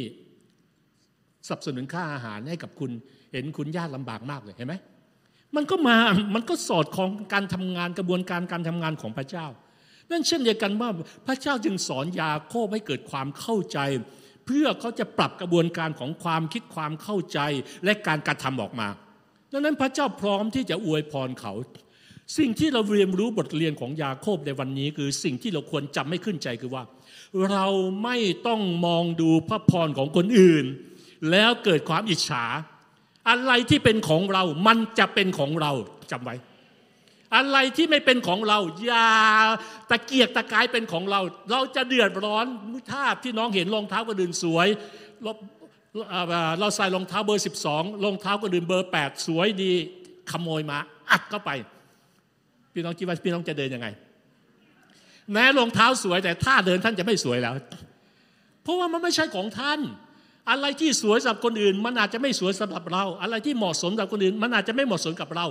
[1.48, 2.92] สนับสนุนค่าอาหารให้กับคุณ
[3.34, 4.76] เห็นคุณยากลำบากมากเลยเห็นไหม
[5.56, 5.98] มันก็มา
[6.36, 9.46] มันก็สอดของการทำงานกระบวนการการทำงานของพระเจ้า
[10.12, 10.90] นั่นเช่นเดียวกันว่า
[11.28, 13.80] พระเจ้าจึงสอนยาโคบให้เกิดความเข้าใจ
[14.46, 17.40] เพื่อเขาจะปรับกระบวนการของความคิดความเข้าใจ
[17.84, 18.88] และการกระทำออกมา
[19.52, 21.54] ดังนั้นพระเจ้าพร้อมที่จะอวยพรเขา
[22.38, 26.84] สิ่งที่เราเรียนรู้บทเรียนของยาโคบในวันนี้ คือสิ่งที่เราควรจำไม่ขึ้นใจคือว่า
[27.50, 27.66] เรา
[28.04, 30.66] ไม่ต้องมองดูพระพรของคนอื่น
[31.32, 32.46] แล้วเกิดความอิจฉา
[33.30, 35.72] อะไรที่เป็นของเรามันจะเป็นของเรา
[36.12, 36.36] จำไว้
[37.36, 39.10] อะไรที่ไม่เป็นของเรา อย่า
[39.90, 41.20] ตะเกียกตะกายเป็นของเรา
[41.52, 42.46] เราจะเดือดร้อน
[42.92, 44.68] ถ้าพี่น้องเห็นรองเท้าก็ดินสวย
[45.24, 45.32] เรา
[46.60, 49.72] เราใส่รองเท้าเบอร์ 12รองเท้าก็ดินเบอร์ 8 สวยดี
[50.32, 50.78] ขโมยมา
[51.10, 51.52] อัดเข้าไป
[52.74, 53.88] พี่น้องคิดว่าพี่น้องจะเดินยังไง
[55.32, 57.54] แม้รองเท้าสวยแต่ท่าเดินท่านจะไม่สวยแล้ว
[58.64, 59.80] เพราะว่ามันไม่ใช่ของท่าน
[60.50, 65.46] อะไรที่สวยสำหรับคนอื่น มันอาจจะไม่สวยสำหรับเรา อะไรที่เหมาะสมสำหรับคนอื่น มันอาจจะไม่เหมาะสมกับเรา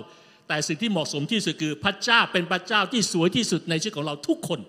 [0.49, 4.61] แต่สิ่งที่เหมาะสมที่สุดคือพระเจ้าเป็นพระเจ้าที่สวยที่สุดในชีวิตของเราทุกคน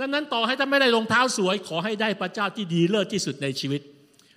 [0.00, 3.80] ดังนั้นต่อให้ท่านไม่ได้รองเท้าสวย ขอให้ได้พระเจ้าที่ดีเลิศที่สุดในชีวิต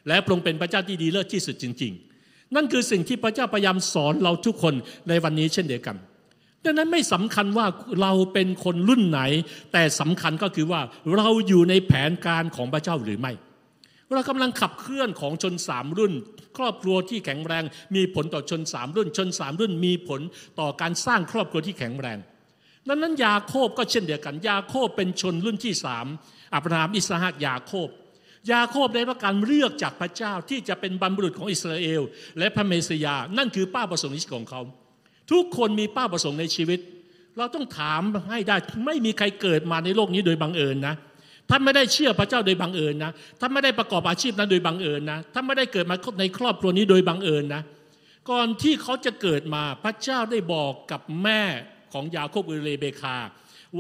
[0.08, 1.94] และพระองค์เป็นพระเจ้าที่ดีเลิศที่สุดจริง
[2.24, 4.74] ๆ นั่นคือสิ่งที่พระเจ้าพยายามสอนเราทุกคน
[5.10, 5.96] ในวันนี้เช่นเดียวกัน
[6.64, 7.68] ดังนั้นไม่สำคัญว่า
[8.02, 9.22] เราเป็นคนรุ่นไหน
[9.74, 10.82] แต่สำคัญก็คือว่า
[11.16, 13.34] เราอยู่ในแผนการของพระเจ้าหรือไม่
[14.14, 16.14] เรากำลังขับเคลื่อนของชนสามรุ่น
[16.58, 17.64] ครอบครัวที่แข็งแรง
[17.96, 20.22] มีผลต่อชนสามรุ่น ชนสามรุ่นมีผล
[20.60, 22.18] ต่อการสร้างครอบครัวที่แข็งแรง
[22.88, 26.06] ดังนั้นยาโคบก็เช่นเดียวกัน ยาโคบเป็นชนรุ่นที่สาม
[26.56, 27.90] อับราฮัมอิสฮักยาโคบ
[28.52, 32.02] ยาโคบได้รับการเลือกจากพระเจ้าที่จะเป็นบรรพบุรุษของอิสราเอล
[32.40, 34.62] และพระเมสยา นั่นคือป้าประสงค์ในชีวิตของเขา
[35.32, 36.80] ทุกคนมีป้าประสงค์ในชีวิต
[37.38, 40.96] เราต้องถามให้ได้ไม่มีใครเกิดมาในโลกนี้โดยบังเอิญนะ
[41.50, 47.62] ท่านไม่ได้เชื่อพระเจ้าโดยบังเอิญนะท่านไม่ได้ประกอบอาชีพนั้นโดยบังเอิญนะท่านไม่ได้เกิดมาในครอบครัวนี้โดยบังเอิญนะ
[48.32, 51.42] ก่อนที่เขาจะเกิดมาพระเจ้าได้บอกกับแม่
[51.94, 53.18] ของยาโคบคือเรเบคา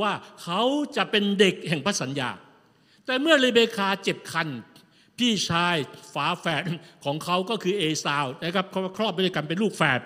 [0.01, 0.61] ว่าเขา
[0.95, 2.29] จะเป็นเด็กแห่งพระสัญญา
[3.05, 4.47] แต่เมื่อเรเบคาเจ็บครรภ์
[5.17, 5.75] พี่ชาย
[6.13, 6.63] ฝาแฝด
[7.05, 9.99] ของเขาก็คือเอซาวนะครับเขาคลอดไปด้วยกันเป็นลูกแฝด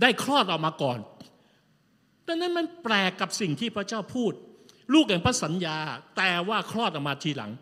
[0.00, 0.98] ได้คลอดออกมาก่อน
[2.26, 4.32] ดังนั้นมันแปลกกับสิ่งที่พระเจ้าพูด
[4.92, 5.78] ลูกแห่งพระสัญญา
[6.16, 7.52] แต่ว่าคลอดออกมาทีหลัง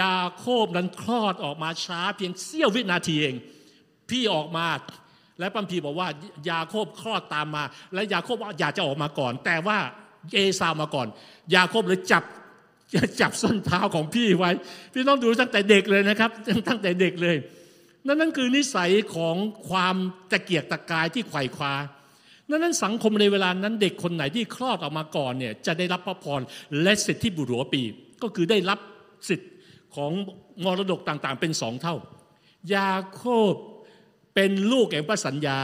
[0.00, 3.34] ยาโคบนั้นคลอดออกมาช้าเพียงเสี้ยววินาทีเอง
[4.10, 4.66] พี่ออกมา
[5.40, 6.08] และปัมพีบอกว่า
[6.50, 9.78] ยาโคบคลอดตามมา และยาโคบอยากจะออกมาก่อน แต่ว่า
[10.34, 11.06] เอซาวมาก่อน
[11.54, 12.24] ยาโคบเลยจับ
[13.20, 14.50] จับส้นเท้าของพี่ไว้
[14.92, 16.30] พี่ต้องดูตั้งแต่เด็กเลยนะครับ
[16.68, 17.36] ตั้งแต่เด็กเลย
[18.06, 19.36] นั่นนั่นคือนิสัยของ
[19.68, 19.96] ความ
[20.30, 21.72] ตะเกียกตะกายที่ไขว่คว้า
[22.50, 26.40] ดังนั้นสังคมในเวลานั้นเด็กคนไหนที่คลอดออกมาก่อนเนี่ยจะได้รับพระพร
[26.82, 27.82] และสิทธิบุรหัวปี
[28.22, 28.78] ก็คือได้รับ
[29.28, 29.46] สิทธิ
[29.96, 30.12] ของ
[30.64, 31.96] มรดกต่างๆ เป็นสองเท่า
[32.74, 33.54] ยาโคบ
[34.34, 35.60] เป็นลูกแห่งพระสัญญา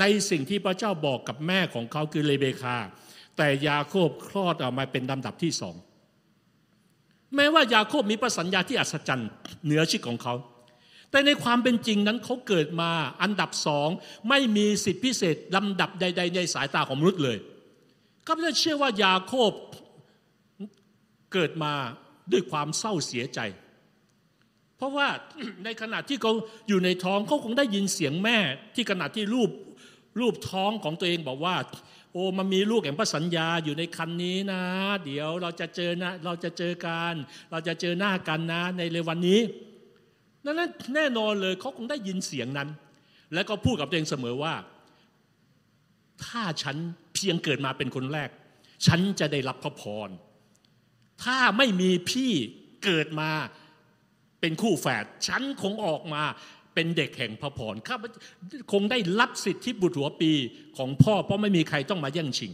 [0.00, 2.76] ในสิ่งที่พระเจ้าบอกกับแม่ของเขาคือเลเบคา
[3.36, 5.76] แต่ยาโคบคลอดออกมาเป็นลำดับที่สอง
[7.36, 9.30] แม้ว่ายาโคบมีพระสัญญาที่อัศจรรย์
[9.64, 10.34] เหนือชีวิตของเขา
[11.12, 12.90] แต่ในความเป็นจริงนั้นเขาเกิดมา
[13.22, 13.88] อันดับสอง
[14.28, 17.38] ไม่มีสิทธิพิเศษลำดับใด ๆ ในสายตาของมนุษย์เลย
[18.26, 19.52] ข้าพเจ้าเชื่อว่ายาโคบ
[21.32, 21.72] เกิดมา
[22.32, 23.40] ด้วยความเศร้าเสียใจ
[24.76, 25.08] เพราะว่า
[25.64, 26.32] ในขณะที่เขา
[26.68, 28.38] อยู่ในท้องเขาคงได้ยินเสียงแม่
[28.74, 29.50] ที่ขณะที่รูป
[30.20, 31.56] รูปท้องของตัวเองบอกว่า
[32.12, 34.62] โอ้มันมีลูกแห่งพระสัญญาอยู่ในคันนี้นะ
[35.04, 37.14] เดี๋ยวเราจะเจอนะเราจะเจอกัน
[37.50, 39.40] เราจะเจอหน้ากันนะในเร็ววันนี้
[40.44, 42.68] นั้นแน่นอนเลยเขาคงได้ยินเสียงนั้น
[43.34, 44.54] แล้วก็พูดกับตัวเองเสมอว่า
[46.24, 46.76] ถ้าฉัน
[47.14, 48.30] เพียงเกิดมาเป็นคนแรก
[48.86, 50.08] ฉันจะได้รับพระพร
[51.24, 52.32] ถ้าไม่มีพี่
[52.84, 53.30] เกิดมา
[54.40, 56.22] เป็นคู่แฝดฉันคงออกมา
[56.74, 57.96] เป็นเด็กแห่งพระพรข้า
[58.72, 60.32] คงได้รับสิทธิบุตรหัวปี
[60.76, 62.52] ของพ่อ เพราะไม่มีใครต้องมาแย่งชิง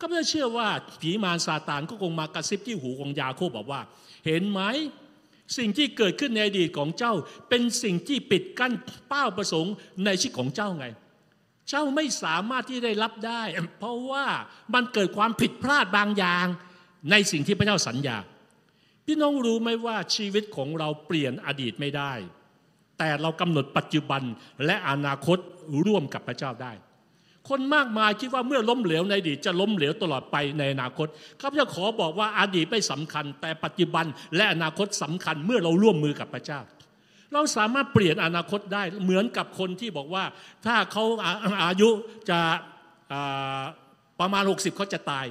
[0.00, 0.68] ก็เพื่เชื่อว่า
[1.00, 3.80] ผีมารซาตานก็คงมากระซิบที่หูของยาโคบบอกว่า
[4.26, 4.60] เห็นไหม
[5.56, 7.14] สิ่งที่เกิดขึ้นในอดีตของเจ้า
[7.48, 8.72] เป็นสิ่งที่ปิดกั้น
[9.08, 10.86] เป้าประสงค์ในชีวิตของเจ้าไง
[11.68, 13.42] เจ้าไม่สามารถที่ได้รับได้
[13.78, 14.26] เพราะว่า
[14.74, 16.46] มันเกิดความผิดพลาดบางอย่าง
[17.10, 18.16] ในสิ่งที่พระเจ้าสัญญา
[19.06, 22.12] พี่น้องรู้ไหมว่าชีวิตของเราเปลี่ยนอดีตไม่ได้
[22.98, 24.22] แต่เรากำหนดปัจจุบัน
[24.66, 25.38] และอนาคต
[25.86, 26.72] ร่วมกับพระเจ้าได้
[27.48, 31.06] คนมากมายคิดว่าเมื่อล้มเหลวในอดีตจะล้มเหลวตลอดไปในอนาคต
[31.40, 34.06] ข้าพเจ้าขอบอกว่าอาดีตไม่สำคัญ แต่ปัจจุบัน
[34.36, 36.60] และอนาคตสำคัญเมื่อเราร่วมมือกับพระเจ้า
[37.32, 40.24] เราสามารถเปลี่ยนอนาคตได้เหมือนกับคนที่บอกว่า
[40.66, 41.04] ถ้าเขา
[41.64, 41.88] อายุ
[42.30, 42.38] จะ
[44.20, 45.26] ประมาณ 60เขาจะตาย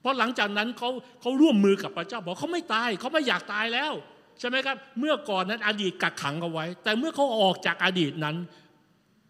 [0.00, 3.92] เพราะหลังจากนั้นเขาเขาร่วมมือกับพระเจ้าบอกเขาไม่ตายเขาไม่อยากตายแล้ว
[4.38, 8.36] ใช่ไหมครับ เมื่อก่อนนั้นอดีตกักขังเอาไว้ แต่เมื่อเขาออกจากอดีตนั้น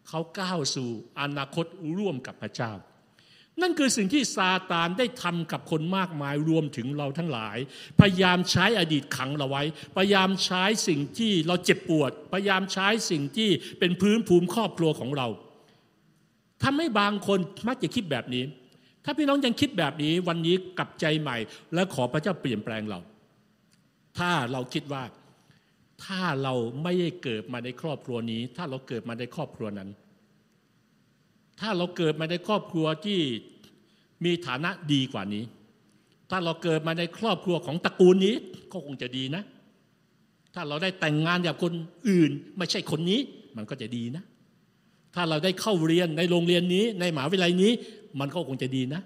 [0.09, 1.67] เขาก้าวสู่อนาคต
[1.99, 2.73] ร่วมกับพระเจ้า
[3.63, 7.57] นั่นคือสิ่งที่ซาตานได้ทำกับคนมากมายรวมถึงเราทั้งหลาย
[8.01, 9.63] พยายามใช้อดีตขังเราไว้
[9.97, 15.29] พยายามใช้สิ่งที่เราเจ็บปวด พยายามใช้สิ่งที่เป็นพื้นภูมิครอบครัวของเรา
[16.63, 17.39] ทำให้บางคน
[17.69, 18.45] มักจะคิดแบบนี้
[19.05, 21.37] ถ้าพี่น้องยังคิดแบบนี้วันนี้กลับใจใหม่
[21.75, 22.99] และขอพระเจ้าเปลี่ยนแปลงเรา
[24.19, 25.03] ถ้าเราคิดว่า
[26.05, 29.91] ถ้าเราไม่ได้เกิดมาในครอบครัวนี้ ถ้าเราเกิดมาในครอบครัวนั้น
[31.61, 33.21] ถ้าเราเกิดมาในครอบครัวที่
[34.25, 35.45] มีฐานะดีกว่านี้
[36.31, 38.35] ถ้าเราเกิดมาในครอบครัวของตระกูลนี้
[38.73, 39.43] ก็คงจะดีนะ
[40.55, 41.73] ถ้าเราได้แต่งงานกับคน
[42.09, 43.21] อื่น ไม่ใช่คนนี้
[43.57, 44.25] มันก็จะดีนะ
[45.15, 47.73] ถ้าเราได้เข้าเรียนในโรงเรียนนี้ ในหมหาวิทยาลัยนี้
[48.21, 49.01] มันก็คงจะดีนะ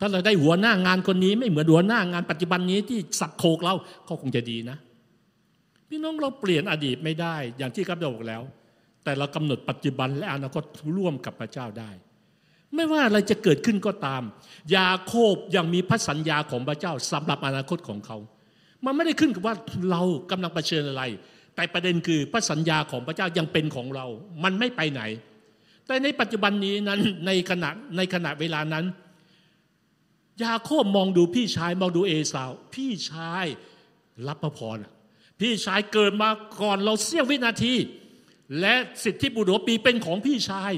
[0.00, 3.74] ถ้าเราได้หัวหน้างานคนนี้ ไม่เหมือนหัวหน้างานปัจจุบันนี้ที่สับโคกเรา
[4.08, 4.76] ก็คงจะดีนะ
[5.88, 8.42] พี่น้องเราเปลี่ยนอดีตไม่ได้ อย่างที่ครับบอกแล้ว
[9.04, 10.62] แต่เรากำหนดปัจจุบันและอนาคต
[10.96, 11.90] ร่วมกับพระเจ้าได้
[12.74, 14.22] ไม่ว่าอะไรจะเกิดขึ้นก็ตาม
[14.76, 18.16] ยาโคบยังมีพระสัญญาของพระเจ้าสำหรับอนาคตของเขา
[18.84, 19.54] มันไม่ได้ขึ้นกับว่า
[19.90, 21.02] เรากำลังเผชิญอะไร
[21.54, 24.06] แต่ประเด็นคือพระสัญญาของพระเจ้ายังเป็นของเรา
[24.44, 25.02] มันไม่ไปไหน
[25.86, 28.84] แต่ในปัจจุบันนี้นั้นในขณะในขณะเวลานั้น
[30.44, 33.46] ยาโคบมองดูพี่ชายมองดูเอสาว พี่ชาย
[34.26, 34.78] รับพระพร
[35.40, 36.28] พี่ชายเกิดมา
[36.62, 37.74] ก่อนเราเสี้ยววินาที
[38.60, 38.74] และ
[39.04, 40.72] สิทธิบุตรปีเป็นของพี่ชาย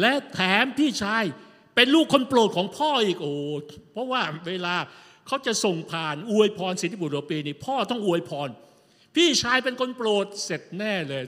[0.00, 1.24] และแถมพี่ชาย
[1.74, 3.32] เป็นลูกคนโปรดของพ่ออีกโอ้
[3.92, 4.74] เพราะว่าเวลา
[5.26, 8.48] เขาจะส่งผ่านอวยพรสิทธิบุตรปีนี่พ่อต้องอวยพร
[9.16, 11.24] พี่ชายเป็นคนโปรดเสร็จแน่เลย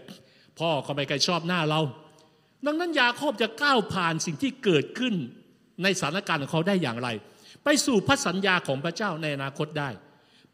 [0.58, 1.80] พ่อก็ไม่เคยชอบหน้าเรา
[2.66, 5.14] ดังนั้นยาโคบจะก้าวผ่านสิ่งที่เกิดขึ้น
[5.82, 7.08] ในสถานการณ์ของเขาได้อย่างไร
[7.64, 9.90] ไปสู่พระสัญญาของพระเจ้าในอนาคตได้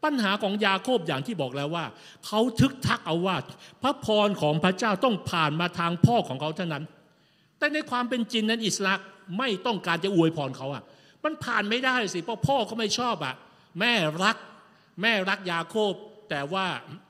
[0.03, 1.85] ปัญหาของยาโคบอย่างที่บอกแล้วว่า
[2.25, 3.35] เขาทึกทักเอาว่า
[3.83, 6.83] พระพรของพระเจ้าต้องผ่านมาทางพ่อของเขาเท่านั้น
[7.57, 8.93] แต่ในความเป็นจริงนั้นอิสระ
[9.37, 10.83] ไม่ต้องการจะอวยพรเขาอะ
[11.23, 13.35] มันผ่านไม่ได้สิเพราะพ่อเขาไม่ชอบอะ
[13.79, 14.37] แม่รัก
[15.01, 15.93] แม่รักยาโคบ
[16.29, 16.65] แต่ว่า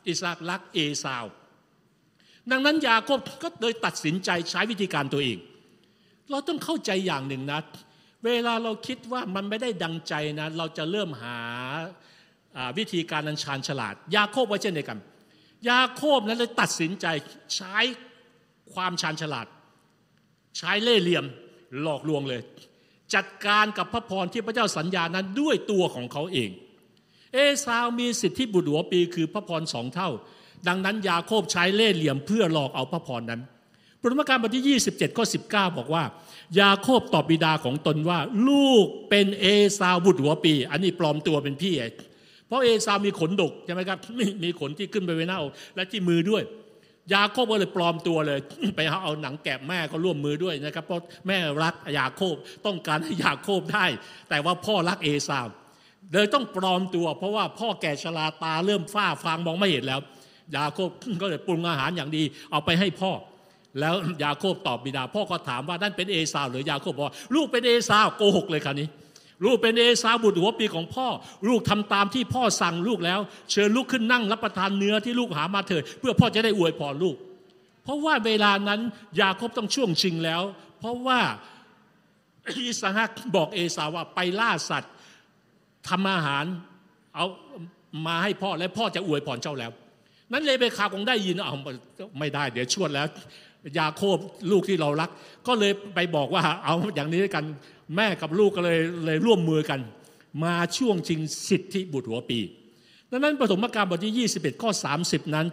[0.07, 1.25] อิสระรักเอสาว
[2.51, 5.37] ดังนั้นยาโคบก็เลยตัดสินใจใช้วิธีการตัวเอง
[6.29, 7.59] เราต้องเข้าใจอย่างหนึ่งนะ
[8.25, 11.39] เวลาเราคิดว่ามันไม่ได้ดังใจนะ เราจะเริ่มหา
[12.77, 14.99] วิธีการนันชาญฉลาด ยาโคบไว้เช่นเดียวกัน
[15.69, 17.05] ยาโคบนั้นเลยตัดสินใจ
[17.55, 17.77] ใช้
[18.73, 19.47] ความชาญฉลาด
[20.57, 21.25] ใช้เล่ห์เหลี่ยม
[21.81, 22.41] หลอกลวงเลย
[23.15, 26.49] จัดการกับพระพรที่พระเจ้าสัญญานั้นด้วยตัวของเขาเอง
[27.33, 30.09] เอซาวมีสิทธิบุตรหัวปีคือพระพรสองเท่า
[30.67, 33.41] ดังนั้นยาโคบใช้เล่ห์เหลี่ยมเพื่อหลอกเอาพระพรนั้น
[34.01, 36.03] ปรมการบทที่ 27ข้อ19 บอกว่า
[36.59, 39.45] ยาโคบตอบบิดาของตนว่า ลูกเป็นเอ
[39.79, 41.73] ซาวบุตรหัวปี อันนี้ปลอมตัวเป็นพี่
[42.51, 43.97] เพราะเอซาวมีขนดกใช่ไหมครับ
[44.43, 45.39] มีขนที่ขึ้นไปไว้หน้า
[45.75, 46.43] และที่มือด้วย
[47.13, 48.39] ยาโคบก็เลยปลอมตัวเลย
[48.75, 52.35] ไปเอาหนังแกะแม่ก็ร่วมมือด้วยนะครับ เพราะแม่รักยาโคบ
[52.65, 53.85] ต้องการให้ยาโคบได้
[54.29, 55.47] แต่ว่าพ่อรักเอซาว
[56.13, 59.99] เลยต้องปลอมตัว เพราะว่าพ่อแก่ชราตาเริ่มฝ้าฟางมองไม่เห็นแล้ว
[60.55, 60.89] ยาโคบ
[61.21, 63.11] ก็เลยปรุงอาหารอย่างดี เอาไปให้พ่อ
[63.79, 68.87] แล้วยาโคบตอบบิดา พ่อก็ถามว่านั่นเป็นเอซาวหรือยาโคบบอกลูกเป็นเอซาวโกหกเลยคราวนี้
[69.45, 71.07] ลูกเป็นเอซาบุตรหัวปีของพ่อ
[71.47, 73.19] ลูกทำตามที่พ่อสั่งลูกแล้ว
[73.51, 77.15] เชิญลูกขึ้นนั่งรับประทานเนื้อที่ลูกหามาเถิดเพื่อพ่อจะได้อวยพรลูก
[77.83, 78.79] เพราะว่าเวลานั้น
[79.19, 80.41] ยาคบต้องช่วงชิงแล้ว
[80.79, 81.19] เพราะว่า
[82.55, 84.93] อิสหักบอกเอสาว่าไปล่าสัตว์
[85.89, 86.45] ทำอาหาร
[87.15, 87.25] เอา
[88.05, 89.71] มาให้พ่อและพ่อจะอวยพรเจ้าแล้ว
[90.31, 91.55] นั้นเลยไปคาคงได้ยินเอา
[92.19, 93.07] ไม่ได้เดี๋ยวชวดแล้ว
[93.79, 94.17] ยาโคบ
[94.51, 95.09] ลูกที่เรารัก
[95.47, 97.45] ก็เลยไปบอกว่าเอาอย่างนี้กัน
[97.95, 99.79] แม่กับลูกก็เลยเลยร่วมมือกัน
[100.43, 102.39] มาช่วงชิงสิทธิบุตรหัวปี
[103.11, 104.71] ดังนั้นปฐมกาลบทที่21ข้อ
[105.03, 105.47] 30 นั้น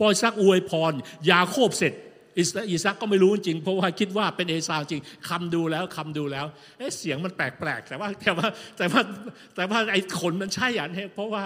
[0.00, 0.92] ปอยซักอวยพร
[1.30, 1.94] ยาโคบเสร็จ
[2.38, 6.46] อิสักก็ไม่รู้จริง เพราะว่าคิดว่าเป็นเอซาวจริงคำดูแล้วคำดูแล้ว
[6.78, 8.46] เอเสียงมันแปลกๆแต่ว่าแต่ว่า
[8.76, 9.00] แต่ว่า
[9.56, 11.44] แต่ว่าไอ้ขนมันใช่อะเพราะว่า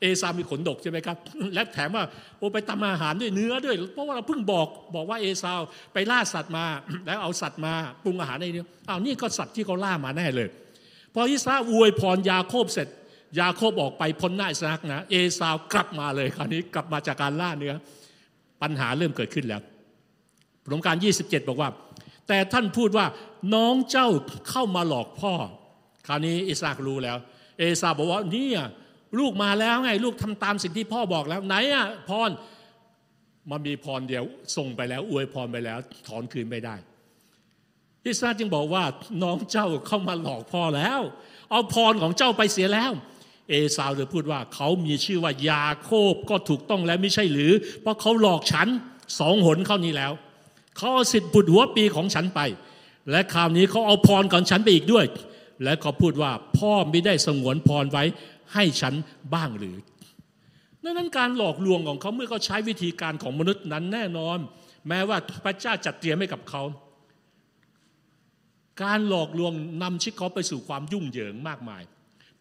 [0.00, 1.16] เอซามีขนดกใช่ไหมครับ
[1.54, 2.04] และแถมว่า
[2.38, 5.60] โอไปทำอาหารด้วยเนื้อด้วย เพราะว่าเราเพิ่งบอกบอกว่าเอซาว
[5.92, 6.64] ไปล่าสัตว์มา
[7.06, 7.72] แล้วเอาสัตว์มา
[8.04, 10.48] ปรุงอาหารในนี้อ้าวนี่ก็สัตว์ที่เขาล่ามาแน่เลย
[11.14, 12.88] พออิสราอวยพรยาโคบเสร็จ
[13.40, 17.74] ยาโคบออกไปพ้นหน้าอิสรานะ เอซาวกลับมาเลยคราวนี้กลับมาจากการล่าเนื้อ
[18.62, 19.62] ปัญหาเริ่มเกิดขึ้นแล้ว
[20.64, 21.70] ปรมการ 27 บอกว่า
[22.28, 23.06] แต่ท่านพูดว่า
[23.54, 24.08] น้องเจ้า
[24.50, 25.32] เข้ามาหลอกพ่อ
[26.06, 27.16] คราวนี้อิสรารู้แล้ว
[27.58, 28.48] เอซาบอกว่านี่
[29.18, 32.30] ลูกมาแล้วไง ลูกทำตามสิ่งที่พ่อบอกแล้วไหนอะพร
[33.50, 34.24] มันมีพรเดียว
[34.56, 36.76] ส่งไปแล้ว อวยพรไปแล้ว ถอนคืนไม่ได้
[38.06, 38.84] อิสราจึงบอกว่า
[39.22, 41.00] น้องเจ้าเข้ามาหลอกพ่อแล้ว
[41.50, 42.92] เอาพรของเจ้าไปเสียแล้ว
[43.48, 48.68] เอซาวเลยพูดว่าเขามีชื่อว่ายาโคบก็ถูกต้องแล้วไม่ใช่หรือ เพราะเขาหลอกฉัน
[49.18, 50.12] สองหนเข้านี้แล้ว
[50.76, 52.40] เขาเอาสิทธิ์บุตรหัวปีของฉันไป
[53.10, 55.06] และคราวนี้เขาเอาพรของฉันไปอีกด้วย
[55.64, 58.04] และเขาพูดว่าพ่อไม่ได้สงวนพรไว้
[58.54, 58.94] ให้ฉัน
[59.34, 59.76] บ้างหรือ
[60.82, 64.38] ดังนั้นการหลอกลวงของเขาเมื่อเขาใช้วิธีการของมนุษย์นั้นแน่นอน
[64.88, 66.62] แม้ว่าพระเจ้าจัดเตรียมให้กับเขา
[68.82, 71.82] การหลอกลวงนำชีวิตเขาไปสู่ความยุ่งเหยิงมากมาย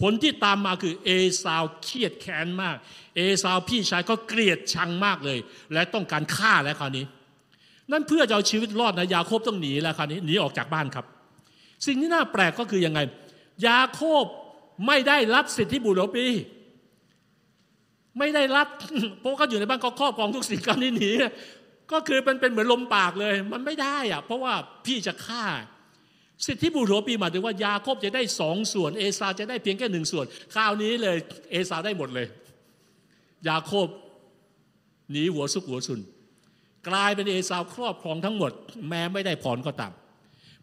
[0.02, 1.10] ผลที่ตามมาคือเอ
[1.44, 2.76] ซาวเครียดแค้นมาก
[3.16, 5.40] เอซาวพี่ชายก็เกลียดชังมากเลย
[5.74, 7.06] และต้องการฆ่าแล้วคราวนี้
[7.92, 11.06] นั่นเพื่อจะเอาชีวิตรอดนะยาโคบต้องหนีแล้วคราวนี้หนีออกจากบ้านครับ
[11.86, 13.00] สิ่งที่น่าแปลกก็คือยังไง
[13.68, 14.26] ยาโคบ
[14.88, 16.28] ไม่ได้รับสิทธิบุตรปี
[18.20, 18.68] ไม่ได้รับ
[19.22, 21.12] เพราะเขาอยู่ในบ้านก็ครอบครองทุกสิ่งการนี้หนี
[21.92, 24.54] ก็คือเป็นเป็นเหมือนลมปากเลย มันไม่ได้อะเพราะว่า
[24.86, 25.46] พี่จะฆ่า
[26.46, 31.18] สิทธิบุตรปีหมายถึงว่ายาโคบจะได้สองส่วน เอซาจะได้เพียงแค่หนึ่งส่วนคราวนี้เลย
[31.52, 32.28] เอซาได้หมดเลย
[33.48, 33.88] ยาโคบ
[35.12, 36.00] หนีหัวซุกหัวซุน
[36.90, 38.52] กลายเป็นเอซาวครอบครองทั้งหมด
[38.90, 39.94] แม้ไม่ได้ผ่อนก็ตาม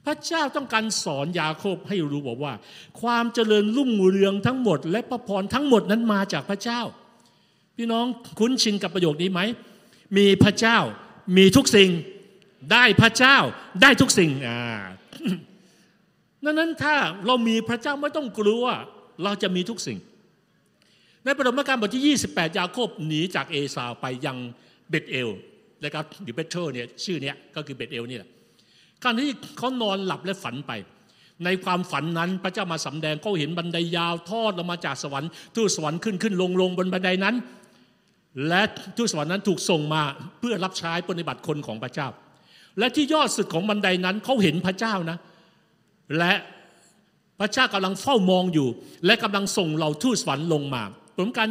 [0.07, 2.53] พระเจ้าต้องการสอนยาโคบให้รู้บอกว่า
[3.01, 6.81] ความเจริญรุ่งเรืองทั้งหมด และพระพรทั้งหมดนั้นมาจากพระเจ้า
[7.77, 8.07] พี่น้อง
[8.39, 9.41] คุ้นชินกับประโยคนี้ไหม
[10.17, 10.79] มีพระเจ้า
[11.37, 11.91] มีทุกสิ่ง
[12.73, 13.37] ได้พระเจ้า
[13.83, 14.61] ได้ทุกสิ่งอ่า
[16.45, 16.95] ดังนั้นถ้า
[17.27, 18.65] เรามีพระเจ้าไม่ต้องกลัว
[19.25, 19.99] เราจะมีทุกสิ่ง
[21.25, 24.37] ในปฐมกาลบทที่ 28 ยาโคบหนีจากเอสาวไปยัง
[24.91, 25.29] เบตเอล
[25.85, 28.31] นะครับหรือเบเทลเนี่ยชื่อเนี้ยก็คือเบตเอลนี่แหละ
[29.05, 30.73] การที่เขานอนหลับและฝันไป
[31.45, 37.35] ในความฝันนั้นพระเจ้ามาสำแดงเขาเห็นบันไดยาวทอดลงมาจากสวรรค์ทูตสวรรค์ขึ้นขึ้นลงลงบนบันไดนั้น
[38.49, 38.63] และ
[38.97, 40.03] ทูตสวรรค์นั้นถูกส่งมา
[40.41, 42.09] เพื่อรับใช้ปฏิบัติคนของพระเจ้า
[42.79, 45.19] และที่ยอดสุดของบันไดนั้นเขาเห็นพระเจ้านะ
[46.19, 46.35] และ
[47.41, 48.69] พระเจ้ากำลังเฝ้ามองอยู่
[49.07, 50.83] และกำลังส่งเหล่าทูตสวรรค์ลงมา
[51.17, 51.49] ผลการ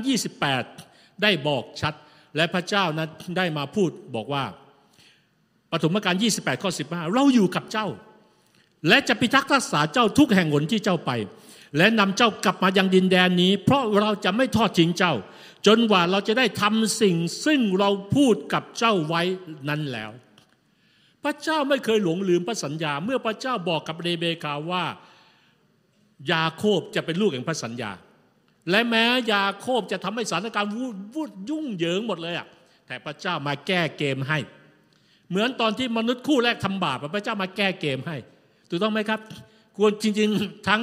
[0.60, 1.94] 28 ได้บอกชัด
[2.36, 4.44] และพระเจ้านั้นได้มาพูดบอกว่า
[5.72, 7.88] ปฐมกาล28 ข้อ 15 เราอยู่กับเจ้า
[8.88, 11.12] และจะพิทักษ์รักษาเจ้าทุกแห่งหนที่เจ้าไป
[11.78, 15.14] และนำเจ้ากลับมายังดินแดนนี้ เพราะเราจะไม่ทอดทิ้งเจ้า
[15.68, 19.22] จนกว่าเราจะได้ทำสิ่งซึ่งเราพูดกับเจ้าไว้
[19.70, 20.12] นั้นแล้ว
[21.24, 24.86] พระเจ้าไม่เคยหลงลืมพระสัญญา เมื่อพระเจ้าบอกกับเรเบคาว่า
[26.32, 27.92] ยาโคบจะเป็นลูกแห่งพระสัญญา
[28.70, 32.48] และแม้ยาโคบจะทำให้สถานการณ์วุ่นวุ่นยุ่งเหยิงหมดเลยอะ
[32.88, 34.40] แต่พระเจ้ามาแก้เกมให้
[35.30, 38.18] เหมือนตอนที่มนุษย์คู่แรกทำบาปพระเจ้ามาแก้เกมให้
[38.70, 39.20] ถูกต้องไหมครับ
[39.78, 40.82] ควรจริง ๆ ทั้ง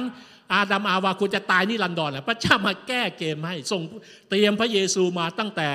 [0.53, 3.81] อาดัมอาวาควรจะตายนี่รันดอนแหละพระเจ้ามาแก้เกมให้ส่ง
[4.29, 5.69] เตรียมพระเยซูมาตั้งแต่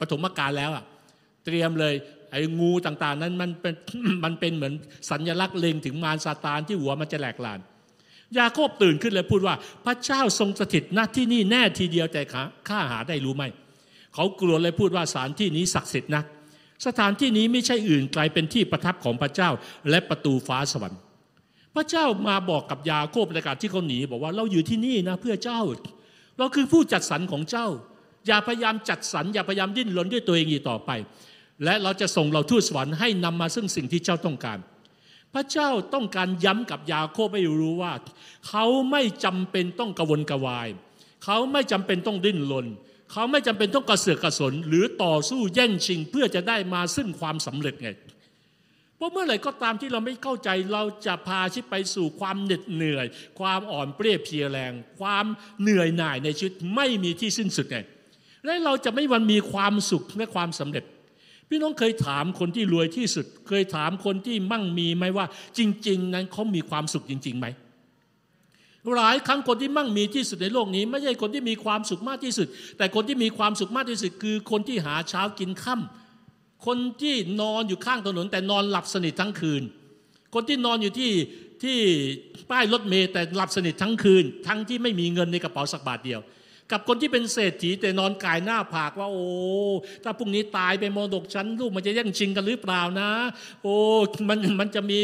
[0.00, 0.84] ปฐมกาลแล้วอะ
[1.44, 1.94] เตรียมเลย
[2.30, 3.74] ไอ้งูต่างๆ นั้นมันเป็น
[4.24, 4.74] มันเป็นเหมือน
[5.10, 7.60] สัญลักษณ์เล็งถึงมารซาตานที่หัวมันจะแหลกลาน
[8.38, 12.22] ยาโคบตื่นขึ้นเลยพูดว่าพระเจ้าทรงสถิตณที่นี่แน่ทีเดียวแต่
[12.68, 13.44] ข้าหาได้รู้ไหม
[14.14, 16.22] เขากลัวเลยพูดว่าสานที่นี้ศักดิ์สิทธิ์นะ
[16.86, 19.50] สถานที่นี้ไม่ใช่อื่นไกลเป็นที่ประทับของพระเจ้า
[19.90, 21.00] และประตูฟ้าสวรรค์
[21.74, 25.60] พระเจ้ามาบอกกับยาโคบในการที่เขาหนีบอกว่าเราอยู่ที่นี่นะเพื่อเจ้า
[26.38, 27.66] เราคือผู้จัดสรรของเจ้า
[28.26, 30.90] อย่าพยายามจัดสรรอย่าพยายามดิ้นรนด้วยตัวเองอีกต่อไป
[31.64, 34.58] และเราจะส่งเราทูตสวรรค์ให้นำมาซึ่งสิ่งที่เจ้าต้องการ
[35.34, 37.92] พระเจ้าต้องการย้ำกับยาโคบให้รู้ว่า
[38.48, 40.68] เขาไม่จำเป็นต้องกระวนกระวาย
[41.24, 47.90] เขาไม่จำเป็นต้องดิ้นรนเขาไม่จำเป็นต้องกระเสือกกระสน หรือต่อสู้แย่งชิงเพื่อจะได้มาซึ่งความสำเร็จไง
[48.96, 53.06] เพราะเมื่อไหร่ก็ตามที่เราไม่เข้าใจเราจะพาชีวิตไปสู่ความเหน็ดเหนื่อย
[53.40, 55.24] ความอ่อนเปรี้ยเพียแรง ความ
[55.60, 57.78] เหนื่อยหน่ายในชีวิตไม่มีที่สิ้นสุดไง
[58.44, 60.84] และเราจะไม่วันมีความสุขและความสำเร็จ
[61.48, 65.26] พี่น้องเคยถามคนที่รวยที่สุด เคยถามคนที่มั่งมีไหมว่า
[65.58, 67.46] จริง ๆ นั้นเขามีความสุขจริงๆไหม
[68.96, 72.46] หลายครั้งคนที่มั่งมีที่สุดในโลกนี้ ไม่ใช่คนที่มีความสุขมากที่สุด
[72.78, 79.62] แต่คนที่มีความสุขมากที่สุด คือคนที่หาเช้ากินค่ำคนที่นอนอยู่ข้างถนน แต่นอนหลับสนิททั้งคืน
[80.34, 81.12] คนที่นอนอยู่ที่
[81.62, 81.78] ที่
[82.50, 86.20] ป้ายรถเมล์แต่หลับสนิททั้งคืน ทั้งที่ไม่มีเงินในกระเป๋าสักบาทเดียว
[86.72, 89.26] กับคนที่เป็นเศรษฐีแต่นอนกายหน้าผากว่า โอ้
[90.04, 93.10] ถ้าพรุ่งนี้ตายไปมรดกชั้นลูกมันจะแย่งชิงกันหรือเปล่านะ
[93.62, 93.76] โอ้
[94.28, 94.98] มันมันจะมี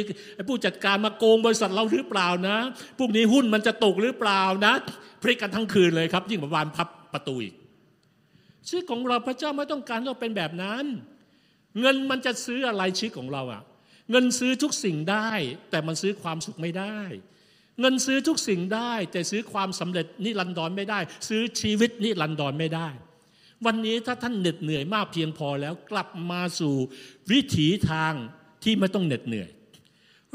[0.48, 2.56] ผู้จัดการมาโกงบริษัทเราหรือเปล่านะ
[2.98, 4.72] พรุ่งนี้หุ้นมันจะตกหรือเปล่านะ
[5.22, 7.54] พลิกกันทั้งคืนเลยครับ ยิ่งกว่าวันพับประตูอีก
[8.66, 10.84] ชีวิตของเราพระเจ้าไม่ต้องการเราเป็นแบบนั้น
[11.80, 13.62] เงินมันจะซื้ออะไรชีวิตของเราอะ
[14.10, 15.30] เงินซื้อทุกสิ่งได้
[15.70, 16.98] แต่มันซื้อความสุขไม่ได้
[17.80, 22.88] เงินซื้อทุกสิ่งได้ แต่ซื้อความสำเร็จนิรันดรไม่ได้ ซื้อชีวิตนิรันดรไม่ได้
[23.66, 26.74] วันนี้ถ้าท่านเหน็ดเหนื่อยมากเพียงพอแล้วกลับมาสู่
[27.30, 28.12] วิถีทาง
[28.64, 29.50] ที่ไม่ต้องเหน็ดเหนื่อย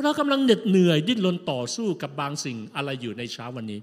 [0.04, 3.80] เรากำลังเหน็ดเหนื่อยดิ้นรนต่อสู้กับบางสิ่งอะไรอยู่ในเช้าวันนี้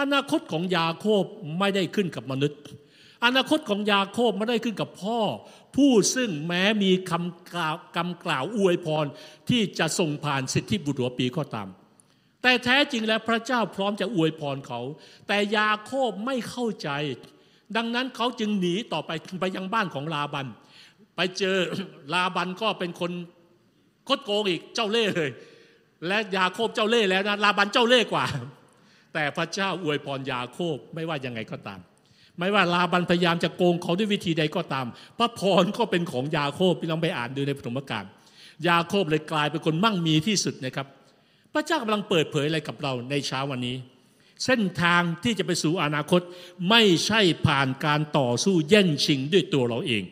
[0.00, 1.24] อนาคตของยาโคบ
[1.58, 2.60] ไม่ได้ขึ้นกับมนุษย์
[3.24, 5.20] อนาคตของยาโคบไม่ได้ขึ้นกับพ่อ
[5.76, 9.06] ผู้ซึ่งแม้มีคำกล่าวกำกล่าวอวยพร
[9.48, 11.68] ที่จะส่งผ่านสิทธิบุตรหัวปีก็ตาม
[12.46, 14.80] แต่แท้จริงแล้วพระเจ้าพร้อมจะอวยพรเขา
[15.28, 16.88] แต่ยาโคบไม่เข้าใจ
[17.76, 20.46] ดังนั้นเขาจึงหนีต่อไปไปยังบ้านของลาบัน
[21.16, 21.56] ไปเจอ
[22.14, 23.12] ลาบันก็เป็นคน
[24.08, 25.30] คดโกงอีกเจ้าเล่ห์เลย
[26.06, 28.26] และยาโคบเจ้าเล่ห์แล้วนะลาบันเจ้าเล่ห์กว่า
[29.14, 31.80] แต่พระเจ้าอวยพรยาโคบไม่ว่ายังไงก็ตาม
[32.38, 34.86] ไม่ว่าลาบันพยายามจะโกงเขาด้วยวิธีใดก็ตาม
[35.18, 38.04] พระพรก็เป็นของยาโคบพี่น้องไปอ่านดูในปฐมกาล
[38.68, 40.88] ยาโคบเลยกลายเป็นคนมั่งมีที่สุดนะครับ
[41.56, 43.76] พระเจ้ากำลังเปิดเผยอะไรกับเราในเช้าวันนี้
[44.44, 46.20] เส้นทางที่จะไปสู่อนาคต
[46.70, 50.02] ไม่ใช่ผ่านการต่อสู้แย่งชิงด้วยตัวเราเอง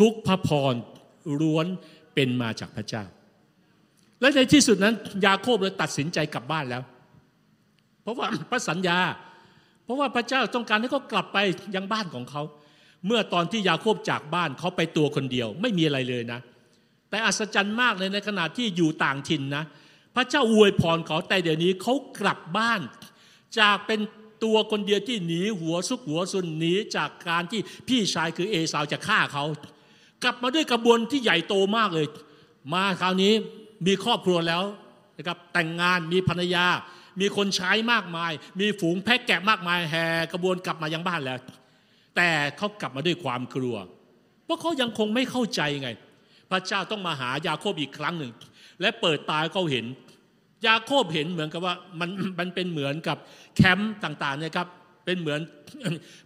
[0.00, 0.74] ทุกพระพร
[1.40, 1.66] ล้วน
[2.14, 3.04] เป็นมาจากพระเจ้า
[4.20, 4.94] และในที่สุดนั้น
[5.26, 6.82] ยาโคบเลยตัดสินใจกลับบ้านแล้ว
[8.02, 8.98] เพราะว่าพระสัญญา
[9.84, 11.38] เพราะว่าพระเจ้าต้องการให้เขากลับไป
[11.74, 12.42] ยังบ้านของเขา
[13.06, 16.40] เมื่อตอนที่ยาโคบจากบ้านเขาไปตัวคนเดียว ไม่มีอะไรเลยนะ
[17.10, 19.64] แต่อัศจรรย์มากเลยในขณะที่อยู่ต่างถิ่นนะ
[20.14, 22.80] พระเจ้าอวยพรเขาแต่เดี๋ยวนี้เขากลับบ้าน
[23.58, 24.00] จากเป็น
[24.44, 29.44] ตัวคนเดียวที่หนีหัวซุกหัวซุนหนีจากการที่พี่ชายคือเอสาวจะฆ่าเขา
[30.22, 32.06] กลับมาด้วยกระบวนที่ใหญ่โตมากเลย
[32.74, 33.32] มาคราวนี้
[33.86, 34.62] มีครอบครัวแล้ว
[35.18, 36.66] นะครับแต่งงานมีภรรยา
[37.20, 41.38] มีคนใช้มากมาย มีฝูงแพะแกะมากมายแห่กระบวนกลับมายังบ้านแล้ว
[42.16, 43.76] แต่เขากลับมาด้วยความกลัว
[44.44, 45.90] เพราะเขายังคงไม่เข้าใจไง
[46.50, 48.32] พระเจ้าต้องมาหายาโคบอีกครั้งหนึ่ง
[48.82, 49.84] และเปิดตาเขาเห็น
[50.66, 53.16] ยาโคบเห็นเหมือนกับว่ามันมันเป็นเหมือนกับ
[53.56, 54.68] แคมป์ต่างๆเนี่ยครับ
[55.04, 55.40] เป็นเหมือน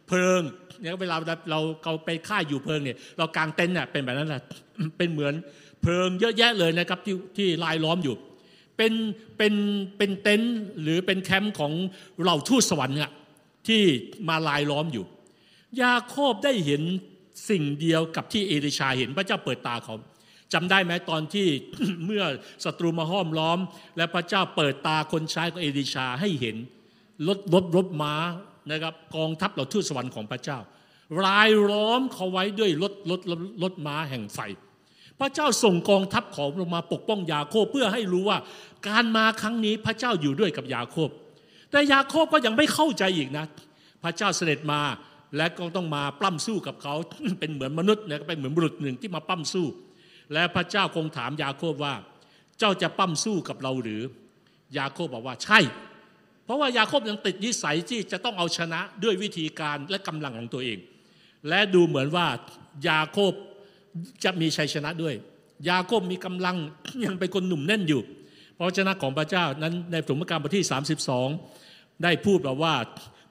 [0.06, 0.42] เพลิง
[0.80, 1.16] เนี่ยเวลา
[1.50, 4.42] เราเราไปค่ายอยู่เพลิงเนี่ยเรากางเต็นท์เนี่ยเป็นแบบนั้นแหละ
[4.98, 5.34] เป็นเหมือน
[5.82, 8.14] เพลิงเยอะแยะเลยนะครับที่ที่ลายล้อมอยู่
[8.76, 8.92] เป็น
[9.38, 9.54] เป็น
[9.98, 11.72] เป็นเต็นท์หรือเป็นแคมป์ของ
[12.24, 13.10] เราทูตสวรรค์เนี่ย
[13.68, 13.82] ที่
[14.28, 15.04] มาลายล้อมอยู่
[15.82, 16.82] ยาโคบได้เห็น
[17.50, 19.94] สิ่งเดียวกับที่เอลิชาเห็นพระเจ้าเปิดตาเขา
[20.52, 21.48] จำได้ไหมตอนที่
[22.06, 22.24] เมื่อ
[22.64, 23.58] ศัตรูมาห้อมล้อม
[23.96, 26.56] และพระเจ้าเปิดตาคนใช้ของเอลิชาให้เห็น
[27.28, 28.14] รถรถรถม้า
[28.70, 30.58] นะครับกองทัพเหล่าทูตสวรรค์ของพระเจ้า
[31.24, 33.20] รายล้อมเขาไว้ด้วยรถรถ
[33.62, 34.40] รถม้าแห่งไฟ
[35.20, 38.38] พระเจ้าส่งกองทัพของลงมาปกป้องยาโคบเพื่อให้รู้ว่า
[38.88, 41.10] การมาครั้งนี้พระเจ้าอยู่ด้วยกับยาโคบ
[41.70, 43.44] แต่ยาโคบก็ยังไม่เข้าใจอีกนะ
[44.02, 44.80] พระเจ้าเสด็จมา
[45.36, 46.94] และก็ต้องมาปล้ำสู้กับเขา
[47.40, 49.66] เป็นเหมือนมนุษย์นะเป็นเหมือนบุรุษหนึ่งที่มาปล้ำสู้
[50.32, 51.94] และพระเจ้าคงถามยาโคบว่า
[52.58, 54.02] เจ้าจะปั้มสู้กับเราหรือ
[54.78, 55.60] ยาโคบบอกว่าใช่
[56.44, 60.78] เพราะว่ายาโคบยังติดนิสัยที่จะต้องเอาชนะด้วยวิธีการและกำลังของตัวเอง
[61.48, 62.26] และดูเหมือนว่า
[62.88, 63.32] ยาโคบ
[64.24, 65.14] จะมีชัยชนะด้วย
[65.68, 66.56] ยาโคบมีกำลัง
[67.04, 68.02] ยังเป็นคนหนุ่มแน่นอยู่
[68.54, 70.64] เพราะชนะของพระเจ้านั้นในสมการบทที่
[71.34, 72.74] 32 ได้พูดแบบว่า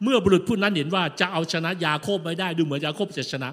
[0.03, 3.49] เมื่อบุรุษผู้นั้นเห็นว่าจะเอาชนะยาโคบไม่ได้ดูเหมือนยาโคบจะชนะ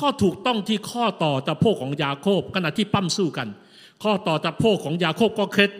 [0.00, 3.48] ก็ถูกต้องที่ข้อต่อตะโพกของยาโคบขณะที่ปั้มสู้กัน
[4.02, 5.70] ข้อต่อตะโพกของยาโคบก็เคล็ด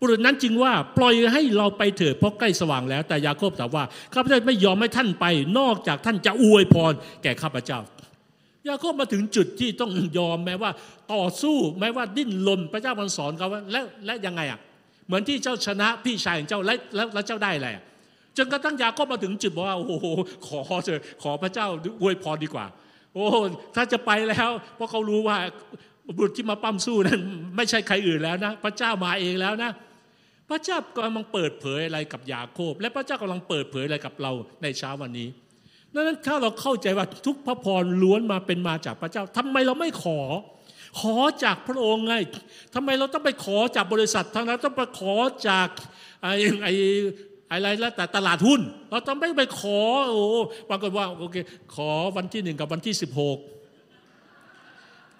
[0.00, 3.84] บุรุษนั้นจึงว่าปล่อยให้เราไปเถิดเพราะใกล้สว่างแล้วแต่ยาโคบถามว่า
[4.14, 5.24] ข้าพเจ้าไม่ยอมให้ท่านไป
[5.58, 6.92] นอกจากท่านจะอวยพร
[7.22, 7.78] แก่ข้าพเจ้า
[8.68, 10.70] ยาโคบมาถึงจุดที่ต้องยอมแม้ว่า
[11.12, 14.60] ต่อสู้แม้ว่าดิ้นรนพระเจ้ามันสอนเขาว่าและและยังไงอะ
[15.06, 16.74] เหมือนที่เจ้าชนะพี่ชายของเจ้าและ
[17.14, 17.68] แล้วเจ้าได้อะไร
[18.36, 20.06] จนกระทั่งยาโคบมาถึงจุดบอกว่าโอ้โห
[20.68, 21.66] ขอเถอะขอพระเจ้า
[22.02, 22.66] อวยพรดีกว่า
[23.18, 23.28] อ้
[23.74, 25.36] ถ้าจะไปแล้ว เพราะเขารู้ว่า
[26.18, 27.20] บุตรที่มาปั้มสู้นั้น
[27.56, 29.70] ไม่ใช่ใครอื่นแล้วนะพระเจ้ามาเองแล้วนะ
[30.48, 35.28] พระเจ้ากำลังเปิดเผยอะไรกับยาโคบ และพระเจ้ากำลังเปิดเผยอะไรกับเราในเช้าวันนี้
[35.94, 40.20] ดังนั้นถ้าเราเข้าใจว่าทุกพระพรล้วนมาเป็นมาจากพระเจ้าทำไมเราไม่ขอ
[41.00, 42.14] ขอจากพระองค์ไง
[42.74, 45.14] ทำไมเราต้องไปขอจากบริษัททางนั้นต้องไปขอ
[45.48, 45.68] จาก
[46.22, 46.72] ไอ้ไอ้
[47.50, 49.80] อะไรแล้วแต่ตลาดหุ้น เราต้องไม่ไปขอ
[50.10, 50.24] โอ้
[50.70, 51.36] ปรากฏว่าโอเค
[51.74, 53.38] ขอวันที่หนึ่งกับวันที่สิบหก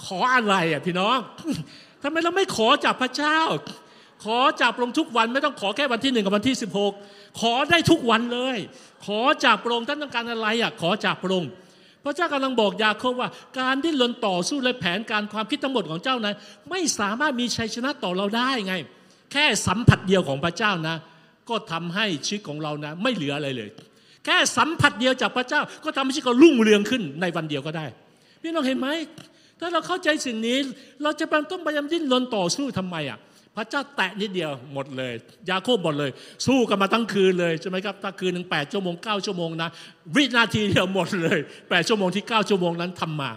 [0.04, 1.18] ขออะไรอะพี่น้อง
[2.02, 3.40] ทำไมเราไม่ขอจากพระเจ้า
[4.24, 6.92] ขอจากพระองค์ทุกวันไม่ต้องขอแค่วันที่หนึ่งกับวันที่สิบหก
[7.40, 8.56] ขอได้ทุกวันเลย
[9.06, 11.50] ขอจากพระองค์ท่านต้องการอะไรอะขอจากพระองค์
[12.04, 13.28] พระเจ้ากำลังบอกยาโคบว่า
[13.60, 16.34] การที่ลนต่อสู้และแผนการความคิดทั้งหมดของเจ้านั้น
[16.70, 18.74] ไม่สามารถมีชัยชนะต่อเราได้ไง
[19.32, 20.96] แค่สัมผัสเดียวของพระเจ้านะ
[21.50, 23.70] ก็ทำให้ชีวิตของเรานะไม่เหลืออะไรเลย
[24.24, 27.86] แค่สัมผัสเดียวจากพระเจ้า ก็ทำให้ชีวิตเรารุ่งเรืองขึ้นในวันเดียวก็ได้
[28.42, 28.88] พี่น้องเห็นไหม
[29.60, 30.58] ถ้าเราเข้าใจสิ่งนี้
[31.02, 33.18] เราจะต้องพยายามดิ้นรนต่อสู้ทำไมอะ
[33.56, 35.12] พระเจ้าแตะนิดเดียวหมดเลย
[35.50, 36.10] ยาโคบหมดเลย
[36.46, 39.68] สู้กันมาทั้งคืนเลยใช่ไหมครับถ้าคืนหนึ่งแปดชั่วโมงเก้าชั่วโมงนะ
[40.14, 41.38] วินาทีเดียวหมดเลย
[41.70, 43.30] แปดชั่วโมงที่เก้าชั่วโมงนั้นทำมา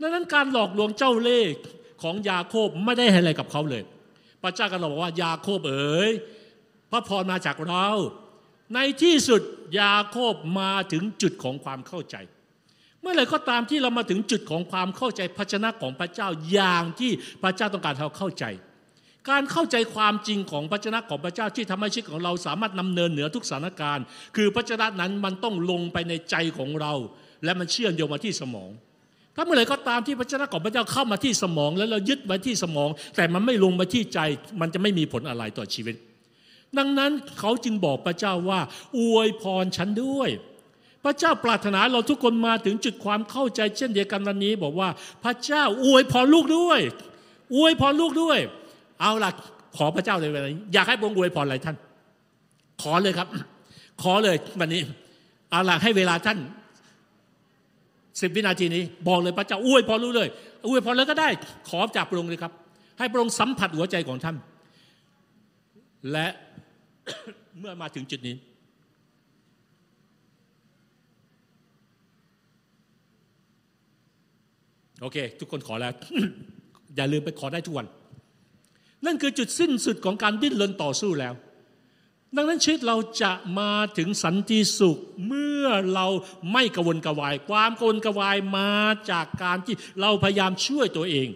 [0.00, 1.54] ดังนั้นการหลอกลวงเจ้าเล่ห์
[2.02, 3.82] ของยาโคบไม่ได้อะไรกับเขาเลย
[4.42, 6.10] พระเจ้าก็บอกว่ายาโคบเอ๋ย
[6.90, 7.86] พระพรมาจากเรา
[8.74, 9.42] ในที่สุด
[9.80, 12.16] ยาโคบมาถึงจุดของความเข้าใจ
[13.00, 17.10] เมื่อไรก็ตามที่เรามาถึงจุดของความเข้าใจพระชนะของพระเจ้าอย่างที่
[17.42, 18.44] พระเจ้าต้องการเราเข้าใจ
[19.30, 24.04] การเข้าใจความจริงของพระชนะของพระเจ้าที่ทำให้ชีวิตของเราสามารถนำเนินเหนือทุกสถานการณ์
[24.36, 26.92] คือพระชนะนั้นมันต้องลงไปในใจของเรา
[27.44, 28.70] และมันเชื่อมโยงมาที่สมอง
[29.36, 34.18] ถ้าเมื่อไหร่ก็ตามที่พระชนะของพระเจ้าเข้ามาที่สมอง แล้วเรายึดไว้ที่สมอง แต่มันไม่ลงมาที่ใจ
[34.60, 35.96] มันจะไม่มีผลอะไรต่อชีวิต
[36.78, 38.60] ดังนั้นเขาจึงบอกพระเจ้าว่า
[38.98, 40.30] อวยพรฉันด้วย
[41.04, 44.88] พระเจ้าปรารถนาเราทุกคนมาถึงจุดความเข้าใจเช่นเดียวกันวันนี้ บอกว่า
[45.24, 46.80] พระเจ้าอวยพรลูกด้วย
[47.56, 48.38] อวยพรลูกด้วย
[49.00, 49.30] เอาล่ะ
[49.76, 51.76] ขอพระเจ้าเลยวันนี้อยากให้พระองค์อวยพรอะไรท่าน
[52.82, 53.28] ขอเลยครับ
[54.02, 54.82] ขอเลยวันนี้
[55.50, 56.38] เอาล่ะให้เวลาท่าน
[58.20, 60.28] สิบวินาทีนี้ บอกเลยพระเจ้าอวยพรลูกเลย
[60.68, 61.28] อวยพรแล้วก็ได้
[61.68, 62.52] ขอจากพระองค์เลยครับ
[62.98, 64.36] ให้พระองค์สัมผัสหัวใจของท่าน
[66.12, 66.26] และ
[67.58, 68.36] เมื่อมาถึงจุดนี้
[75.00, 75.92] โอเค ทุกคนขอแล้ว
[76.96, 77.86] อย่าลืมไปขอได้ทุกวัน
[79.06, 81.34] นั่นคือจุดสิ้นสุดของการดิ้นรนต่อสู้แล้ว
[82.36, 86.06] ดังนั้นชีวิตเราจะมาถึงสันติสุข เมื่อเรา
[86.52, 88.70] ไม่กระวนกระวาย ความกระวนกระวายมา
[89.10, 91.28] จากการที่เราพยายามช่วยตัวเอง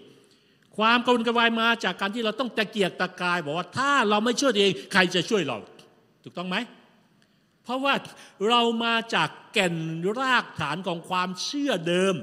[0.76, 5.58] ความกระวนกระวายมาจากการที่เราต้องตะเกียกตะกาย บอกว่าถ้าเราไม่ช่วยเองใครจะช่วยเรา
[6.22, 6.56] ถูกต้องไหม
[7.64, 7.94] เพราะว่า
[8.48, 9.74] เรามาจากแก่น
[10.20, 12.14] รากฐานของความเชื่อเดิม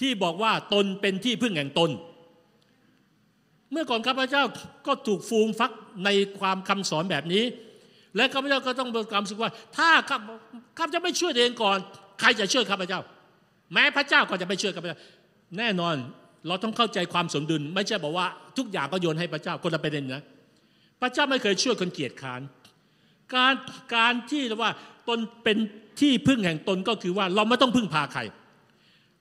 [0.00, 1.90] ที่บอกว่าตนเป็นที่พึ่งแห่งตน
[3.72, 4.42] เมื่อก่อนข้าพเจ้า
[4.86, 5.72] ก็ถูกฟูมฟัก
[6.04, 6.08] ใน
[6.40, 7.44] ความคำสอนแบบนี้
[8.16, 9.88] และข้าพเจ้าก็ต้องมีความรู้สึกว่า ถ้า
[10.78, 11.78] ข้าพเจ้าไม่ช่วยเองก่อน
[12.20, 13.00] ใครจะช่วยข้าพเจ้า
[13.72, 14.98] แม้พระเจ้าก็จะไม่ช่วยข้าพเจ้า
[15.58, 15.94] แน่นอน
[16.46, 18.26] เราต้องเข้าใจความสมดุล ไม่ใช่บอกว่า
[18.58, 20.22] ทุกอย่างก็โยนให้พระเจ้าคนละประเด็นนะ
[21.00, 22.40] พระเจ้าไม่เคยช่วยคนเกียจค้าน
[23.34, 23.54] การ
[23.94, 24.70] การที่ว่า
[25.08, 25.58] ตนเป็น
[26.00, 28.20] ที่พึ่งแห่งตนก็คือว่าเราไม่ต้องพึ่งพาใคร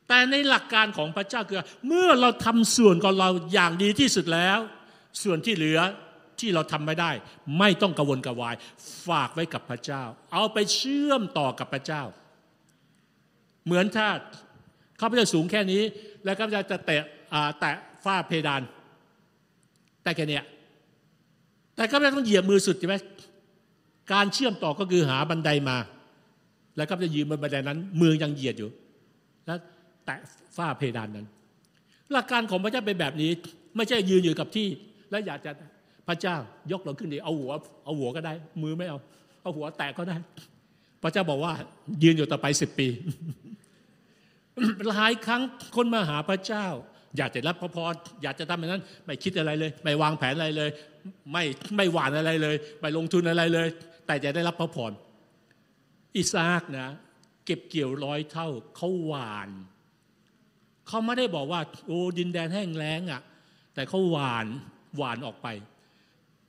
[0.08, 4.60] แต่ในหลักการของพระเจ้าคือเมื่อเราทำส่วนของเราอย่างดีที่สุดแล้ว
[5.24, 5.80] ส่วนที่เหลือ
[6.40, 7.12] ที่เราทำไม่ได้
[7.60, 8.56] ไม่ต้องกังวลกระวาย
[9.08, 10.04] ฝากไว้กับพระเจ้า
[10.34, 12.04] เอาไปเชื่อมต่อกับพระเจ้า
[13.66, 14.08] เหมือนถ้า
[15.00, 15.82] ข้าพเจ้าสูงแค่นี้
[16.28, 17.04] แล้วข้าพเจ้าจะแตะ
[17.60, 17.76] แตะ
[18.06, 18.62] ฝ้าเพดาน
[20.04, 20.40] แต่แค่นี้
[21.76, 22.96] แต่ข้าพเจ้าต้องเหยียบมือสุดใช่ไหม
[24.14, 25.78] การเชื่อมต่อก็คือหาบันไดมา
[26.78, 28.70] แล้วก็จะยืนบนบันไดนั้น มือยังเหยียดอยู่
[29.46, 29.58] แล้ว
[30.06, 30.20] แตะ
[30.58, 31.28] ฝ้าเพดานนั้น
[32.12, 33.32] หลักการของพระเจ้าเป็นแบบนี้
[33.76, 34.68] ไม่ใช่ยืนอยู่กับที่
[35.10, 35.52] แล้วอยากจะ
[36.08, 36.36] พระเจ้า
[36.72, 37.52] ยกเราขึ้นดีเอาหัว
[37.86, 39.00] เอาหัวก็ได้ มือไม่เอา
[39.42, 40.16] เอาหัวแตะก็ได้
[41.02, 41.54] พระเจ้าบอกว่า
[42.04, 42.88] ยืนอยู่ต่อไปสิบปี
[44.90, 45.42] หลายครั้ง
[45.76, 46.68] คนมาหาพระเจ้า
[47.18, 47.94] อยากจะรับพระพร
[48.24, 50.70] อยากจะทำแบบนั้น ไม่คิดอะไรเลย ไม่วางแผนอะไรเลย
[51.32, 51.44] ไม่
[51.78, 53.68] ไม่หวานอะไรเลย ไม่ลงทุนอะไรเลย
[54.08, 54.92] แต่จะได้รับพระพร
[56.18, 56.90] อิสาคนะ
[57.46, 59.50] เก็บเกี่ยวร้อยเท่าเขาหวาน
[60.88, 63.22] เขาไม่ได้บอกว่า โอ้ดินแดนแห้งแล้งอะ
[63.74, 64.48] แต่เขาหวาน
[64.98, 65.48] หวานออกไป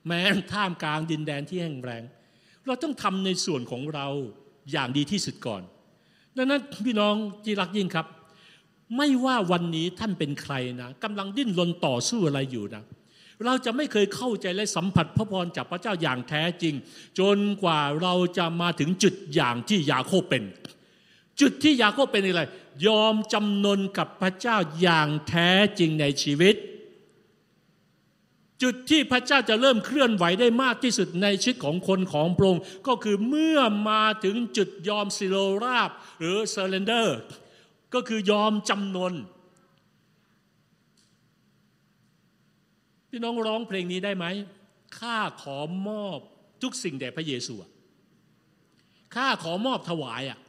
[0.07, 0.21] แม้
[0.53, 2.03] ท่ามกลางดินแดนที่แห้งแล้ง
[2.65, 4.07] เราต้องทำในส่วนของเรา
[4.71, 5.61] อย่างดีที่สุดก่อน
[6.39, 8.05] ดังนั้นพี่น้องที่รักยิ่งครับ
[8.97, 12.83] ไม่ว่าวันนี้ท่านเป็นใครนะกำลังดิ้นรนต่อสู้อะไรอยู่นะ
[13.45, 16.75] เราจะไม่เคยเข้าใจและสัมผัสพระพรจากพระเจ้าอย่างแท้จริง
[17.19, 20.43] จนกว่าเราจะมาถึงจุดอย่างที่ยาโคบเป็น
[21.41, 22.43] จุดที่ยาโคบเป็นอะไร
[22.87, 26.55] ยอมจำนนกับพระเจ้าอย่างแท้จริงในชีวิต
[28.63, 35.89] จุดที่พระเจ้าจะเริ่มเคลื่อนไหวได้มากที่สุดในชีวิตของคนของพระองค์ก็คือเมื่อมาถึงจุดยอมสิโลราบ
[36.19, 37.19] หรือ surrender
[37.93, 39.13] ก็คือยอมจำนน
[43.09, 44.25] พี่น้องร้องเพลงนี้ได้ไหม
[44.99, 46.19] ข้าขอมอบ
[46.61, 47.53] ทุกสิ่งแด่พระเยซู
[49.15, 50.39] ข้าขอมอบถวายอะ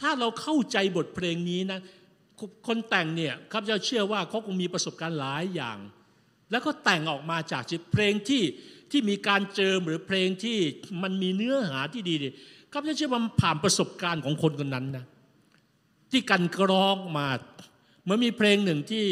[0.00, 1.80] ถ้าเราเข้าใจบทเพลงนี้นะ
[2.66, 5.78] คนแต่งเนี่ยข้าพเจ้าเชื่อว่าเขาคงมีประสบการณ์หลายอย่าง
[6.50, 8.42] แล้วก็แต่งออกมาจากจิตเพลงที่
[8.90, 10.58] ที่มีการเจิมหรือเพลงที่
[11.02, 12.14] มันมีเนื้อหาที่ดี
[12.72, 15.04] ข้าพเจ้าเชื่อว่าผ่านประสบการณ์ของคนคนนั้นนะ
[16.10, 17.28] ที่กันกรองมา
[18.02, 19.06] เหมือนมีเพลงหนึ่งที่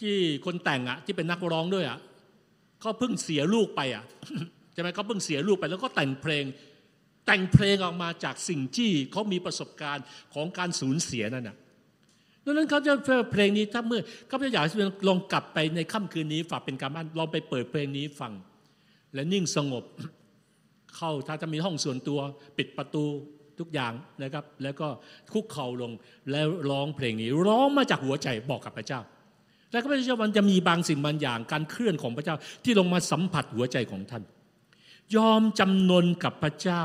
[0.00, 1.98] ที่คนแต่งอะที่เป็นนักร้องด้วยอะ
[2.80, 4.04] เขาเพิ่งเสียลูกไปอะ
[4.72, 6.44] ใช่ไหมเขาเพิ่งเสียลูกไปแล้วก็แต่งเพลง
[7.26, 10.04] แต่งเพลงออกมาจากสิ่งที่เขามีประสบการณ์
[10.34, 11.56] ของการสูญเสียนั่นนะ
[12.44, 12.92] ดังนั้นเขาจะ
[13.32, 14.64] เพลงนี้ถ้าเมื่อเขาจะอยาก
[15.08, 18.32] ลองกลับไปในค่ำคืนนี้ฝากเป็นการบ้านลองไปเปิดเพลงนี้ฟัง
[19.14, 19.84] และนิ่งสงบ
[20.96, 22.20] เข้าถ้าจะมีห้องส่วนตัว
[22.58, 23.04] ปิดประตู
[23.58, 23.92] ทุกอย่าง
[24.22, 24.88] นะครับ แล้วก็
[25.32, 25.92] คุกเข่าลง
[26.30, 29.00] แล้วร้องเพลงนี้ ร้องมาจากหัวใจบอกกับพระเจ้า
[29.70, 34.22] แล้วก็พระเจ้ามันจะมีบางสิ่งบางอย่างการเคลื่อนของพระเจ้าที่ลงมาสัมผัสหัวใจของท่าน
[35.16, 36.80] ยอมจำนนกับพระเจ้า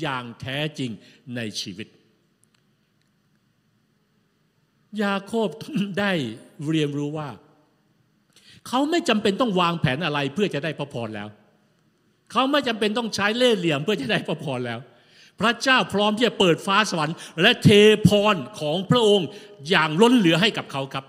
[0.00, 0.90] อย่างแท้จริง
[1.36, 1.88] ในชีวิต
[5.02, 5.48] ยาโคบ
[5.98, 6.12] ได้
[6.68, 7.28] เรียนรู้ว่า
[8.68, 11.28] เขาไม่จำเป็นต้องวางแผนอะไรเพื่อจะได้พระพรแล้ว
[12.32, 14.78] เขาไม่จำเป็นต้องใช้เล่ห์เหลี่ยมเพื่อจะได้พระพรแล้ว
[15.40, 17.68] พระเจ้าพร้อมที่จะเปิดฟ้าสวรรค์ และเท
[18.08, 19.26] พรของพระองค์
[19.68, 21.04] อย่างล้นเหลือให้กับเขาครับ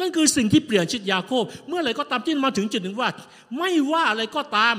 [0.00, 3.10] นั่นคือสิ่งที่เปลี่ยนชีวิตยาโคบ เมื่อไรก็ตามที่มาถึงจุดหนึ่งว่า
[3.58, 4.74] ไม่ว่าอะไรก็ตาม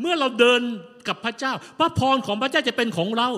[0.00, 0.60] เมื่อเราเดิน
[1.08, 3.28] กับพระเจ้า พระพรของพระเจ้าจะเป็นของเรา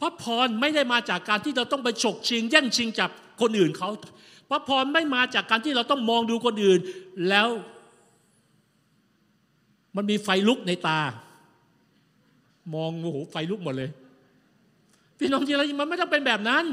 [0.00, 3.90] พระพรไม่ได้มาจากการที่เราต้องไปฉกชิง แย่งชิงจากคนอื่นเขา
[4.50, 6.80] พระพรไม่มาจากการที่เราต้องมองดูคนอื่น
[7.28, 7.48] แล้ว
[9.96, 11.00] มันมีไฟลุกในตา
[12.74, 13.90] มองโอ้โหไฟลุกหมดเลย
[15.18, 16.64] พี่น้องที่เรามันไม่ต้องเป็นแบบนั้น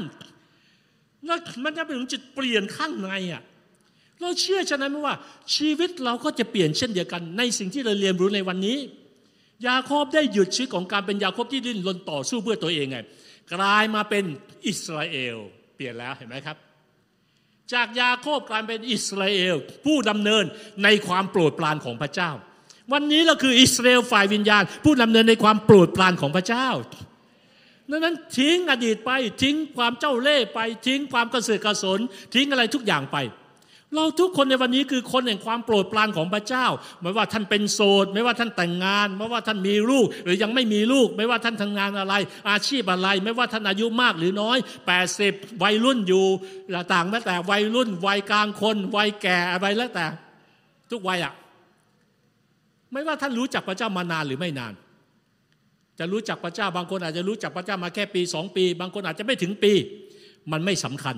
[1.64, 3.42] มันจะเป็นถึงจุดเปลี่ยนข้างในอะ
[4.20, 5.14] เราเชื่อฉะนั้นว่า
[5.56, 8.78] ชีวิตเราก็จะเปลี่ยนเช่นเดียวกัน ในสิ่งที่เราเรียนรู้ในวันนี้
[9.68, 12.98] ยาโคบได้หยุดชีวิตของการเป็นยาโคบที่ดิ้นรนต่อสู้เพื่อตัวเองไง
[13.54, 14.24] กลายมาเป็น
[14.66, 15.36] อิสราเอล
[15.74, 16.56] เปลี่ยนแล้วเห็นไหมครับ
[17.72, 20.44] จากยาโคบกลายเป็นอิสราเอล ผู้ดำเนิน
[20.84, 22.30] ในความโปรดปรานของพระเจ้า
[22.92, 26.68] วันนี้เราคืออิสราเอลฝ่ายวิญญาณ ผู้ดำเนินในความโปรดปรานของพระเจ้า
[27.90, 29.10] ดังนั้นทิ้งอดีตไป
[29.42, 32.00] ทิ้งความเจ้าเล่ห์ไปทิ้งความกระเสือกกระสน
[32.34, 33.16] ทิ้งอะไรทุกอย่างไป
[33.96, 36.66] เราทุกคนในวันนี้คือคนแห่งความโปรดปรานของพระเจ้า
[37.02, 42.14] ไม่ว่าท่านเป็นโสด ไม่ว่าท่านแต่งงาน ไม่ว่าท่านมีลูก หรือยังไม่มีลูก ไม่ว่าท่านทำงานอะไร
[42.50, 44.58] อาชีพอะไร ไม่ว่าท่านอายุมากหรือน้อย
[45.10, 46.24] 80 วัยรุ่นอยู่
[46.92, 50.06] ต่างแม้แต่วัยรุ่น วัยกลางคน วัยแก่อะไรแล้วแต่
[50.90, 51.34] ทุกวัยอะ
[52.92, 54.74] ไม่ว่าท่านรู้จักพระเจ้ามานานหรือไม่นาน
[55.98, 59.72] จะรู้จักพระเจ้าบางคนอาจจะรู้จักพระเจ้ามาแค่ปีสองปี บางคนอาจจะไม่ถึงปี
[60.52, 61.16] มันไม่สำคัญ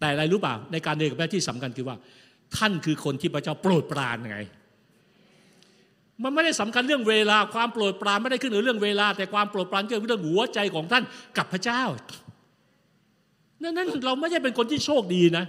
[0.00, 1.96] แต่อะไรรู้ป่าในการเดินกับพระที่สำคัญคือว่า
[2.56, 4.38] ท่านคือคนที่พระเจ้าโปรดปรานไง
[6.22, 11.04] มันไม่ได้สำคัญเรื่องเวลาความโปรดปรานไม่ได้ขึ้นอยู่เรื่องเวลา แต่ความโปรดปรานเก็คือเรื่องหัวใจของท่าน
[11.36, 11.82] กับพระเจ้า
[13.62, 15.44] นั้นนั้นเราไม่ใช่เป็นคนที่โชคดีนะ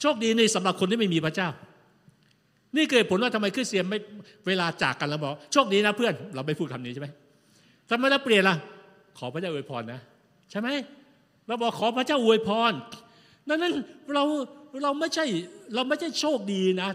[0.00, 1.48] โชคดีในสำหรับคนที่ไม่มีพระเจ้า
[2.76, 3.98] นี่เกิดผลว่าทำไมคริสเตียนไม่
[4.46, 7.08] เวลาจากกันแล้วบอกโชคดีนะเพื่อน เราไม่พูดคำนี้ใช่ไหม
[7.90, 8.56] ทำไมเราเปลี่ยนล่ะ
[9.18, 10.00] ขอพระเจ้าอวยพรนะ
[10.50, 10.68] ใช่ไหม
[11.46, 12.72] เราบอกขอพระเจ้าอวยพร
[13.48, 13.74] ดังนั้น
[14.14, 14.24] เรา
[14.82, 15.24] เราไม่ใช่
[15.74, 16.90] เราไม่ใช่โชคดีนะ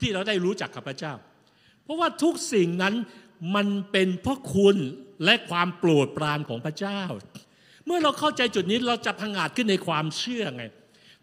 [0.00, 1.14] ที่เราได้รู้จักกับพระเจ้า
[1.82, 2.94] เพราะว่าทุกสิ่งนั้น
[3.54, 4.76] มันเป็นพระคุณ
[5.24, 7.00] และความโปรดปรานของพระเจ้า
[7.86, 10.64] เมื่อเราเข้าใจจุดนี้เราจะพังอาจขึ้นในความเชื่อไง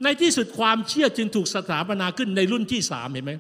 [0.04, 3.34] ในที่สุดความเชื่อจึงถูกสถาปนาขึ้นในรุ่นที่สามเห็นไหม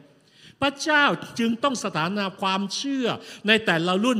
[0.61, 1.03] พระเจ้า
[1.39, 3.05] จึงต้องสถาปนาความเชื่อ
[3.47, 4.20] ในแต่ละรุ่น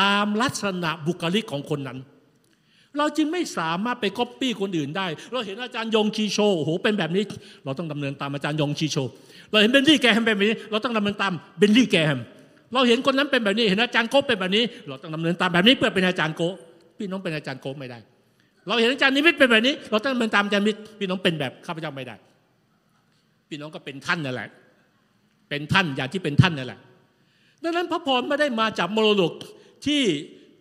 [0.00, 1.98] ตามลักษณะบุคลิกของคนนั้น
[2.98, 7.24] เราจึงไม่สามารถไปก๊อปปี้คนอื่นได้ เราเห็นอาจารย์ยองกีโชโอ้โหเป็นแบบนี้
[7.64, 8.96] เราต้องดำเนินตามอาจารย์ยองกีโช
[9.50, 12.18] เราเห็นบิลลี่ เกรแฮมเป็นแบบนี้ เราต้องดำเนินตามบิลลี่ เกรแฮม
[12.74, 16.42] เราเห็นคนนั้นเป็นแบบนี้ เห็นอาจารย์โกเป็นแบบนี้ เราต้องดำเนินตามแบบนี้เพื่อเป็นอาจารย์โก
[16.98, 17.98] พี่น้องเป็นอาจารย์โกไม่ได้
[18.66, 22.16] เราเห็นอาจารย์นิมิตเป็นแบบนี้ เราต้องดำเนินตามอาจารย์นิมิตพี่น้องเป็นแบบข้าพเจ้าไม่ได้
[23.48, 24.48] พี่น้องก็เป็นท่านนั่นแหละ
[25.48, 26.80] เป็นท่านอย่างที่เป็นท่านนั่นแหละ
[27.62, 29.32] ดังนั้นพระพรไม่ได้มาจากมรดก
[29.86, 30.02] ที่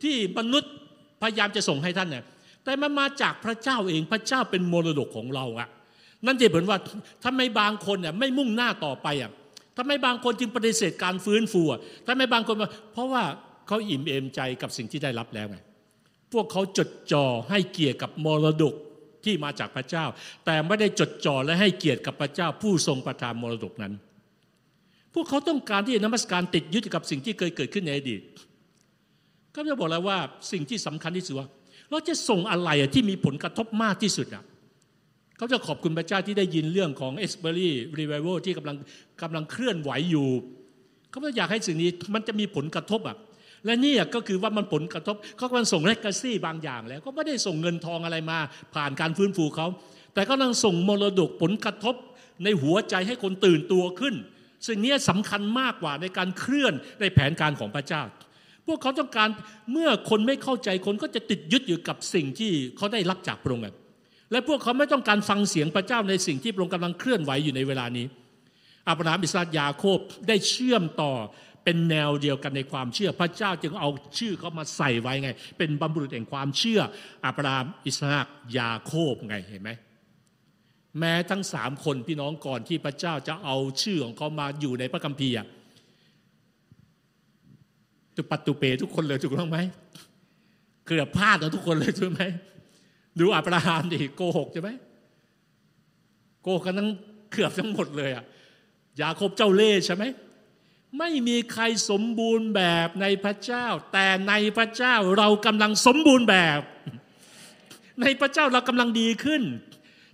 [0.04, 0.74] ที่มนุษย์
[1.22, 2.24] พยายามจะส่งให้ท่านเนี่ย
[2.64, 5.68] แต่มันมาจากพระเจ้าเองพระเจ้าเป็นมรดกของเราอะ
[6.26, 6.78] นั่นจะเหมือนว่า
[7.26, 9.32] ทำไมบางคนเนี่ยไม่มุ่งหน้าต่อไปอะ
[9.78, 12.56] ทำไมบางคนจึงปฏิเสธการฟื้นฟูอะทำไมบางคน
[12.94, 13.24] เพราะว่า
[13.68, 15.58] เขาอิ่มเอมใจกับสิ่งที่ได้รับแล้วไง
[16.34, 18.76] พวกเขาจดจ่อให้เกียรติกับมรดก
[19.26, 20.06] ที่มาจากพระเจ้า
[20.46, 23.94] แต่ไม่ได้จดจ่อและให้เกียรติกับพระเจ้า ผู้ทรงประทานมรดกนั้น
[25.14, 28.22] พวกเขาต้องการที่จะนมัสการติดยึดกับสิ่งที่เคยเกิดขึ้นในอดีต
[29.66, 30.18] ก็จะบอกแล้วว่า
[30.52, 31.48] สิ่งที่สำคัญที่สุดว่า
[31.90, 34.44] เราจะส่งอะไรที่มีผลกระทบมากที่สุดอะ
[35.38, 38.76] เขาจะขอบคุณพระเจ้าที่ได้ยินเรื่องของเอสเบอรี่รีไวโวที่กำลัง
[39.22, 40.30] กำลังเคลื่อนไหวอยู่
[41.12, 43.18] เขาจะอยากให้สิ่งนี้มันจะมีผลกระทบอะ
[43.66, 48.40] และนี่ก็คือว่ามันผลกระทบเขากำลังส่งเลกาซี่บางอย่างแล้ว ก็ไม่ได้ส่งเงินทองอะไรมา
[48.76, 49.68] ผ่านการฟื้นฟูเขา
[50.14, 51.96] แต่ก็กำลังส่งมรดกผลกระทบ
[52.44, 54.16] ในหัวใจให้คนตื่นตัวขึ้น
[54.68, 58.02] สิ่งนี้สำคัญมากกว่าในการเคลื่อนในแผนการของพระเจ้า
[58.68, 59.30] พวกเขาต้องการ
[59.72, 63.64] เมื่อคนไม่เข้าใจคนก็จะติดยึดอยู่กับสิ่งที่เขาได้รับจากพระองค์
[64.32, 68.06] และพวกเขาไม่ต้องการฟังเสียงพระเจ้าในสิ่งที่พระองค์กำลังเคลื่อนไหวอยู่ในเวลานี้
[68.90, 71.14] อับราฮัมอิสราอยาโคบได้เชื่อมต่อ
[71.64, 73.90] เป็นแนวเดียวกันในความเชื่อ พระเจ้าจึงเอา
[74.20, 76.82] ชื่อเขามาใส่ไว้ไง เป็นบรรบุรุษแห่งความเชื่อ
[77.26, 78.20] อับราฮัมอิสรา
[78.58, 79.72] ยาโคบไงเห็นไหม
[81.00, 85.36] แม้ทั้งสามคนพี่น้องก่อนที่พระเจ้าจะเอาชื่อของเขามาอยู่ในพระคัมภีร์
[88.20, 89.60] ตุปัตตุเปทุกคนเลยถูกต้องไหม
[90.88, 92.22] เกือบพลาดแล้วทุกคนเลยถูกไหม
[93.20, 94.70] ดูอับราฮัมดิโกหกใช่ไหม
[96.42, 96.90] โกหกกันทั้ง
[97.32, 98.24] เกือบทั้งหมดเลยอะ
[99.02, 100.04] ยาโคบเจ้าเล่ใช่ไหม
[101.00, 106.60] ไม่มีใครสมบูรณ์แบบในพระเจ้า แต่ในพระเจ้าเรากำลังสมบูรณ์แบบ
[108.02, 109.44] ในพระเจ้าเรากำลังดีขึ้น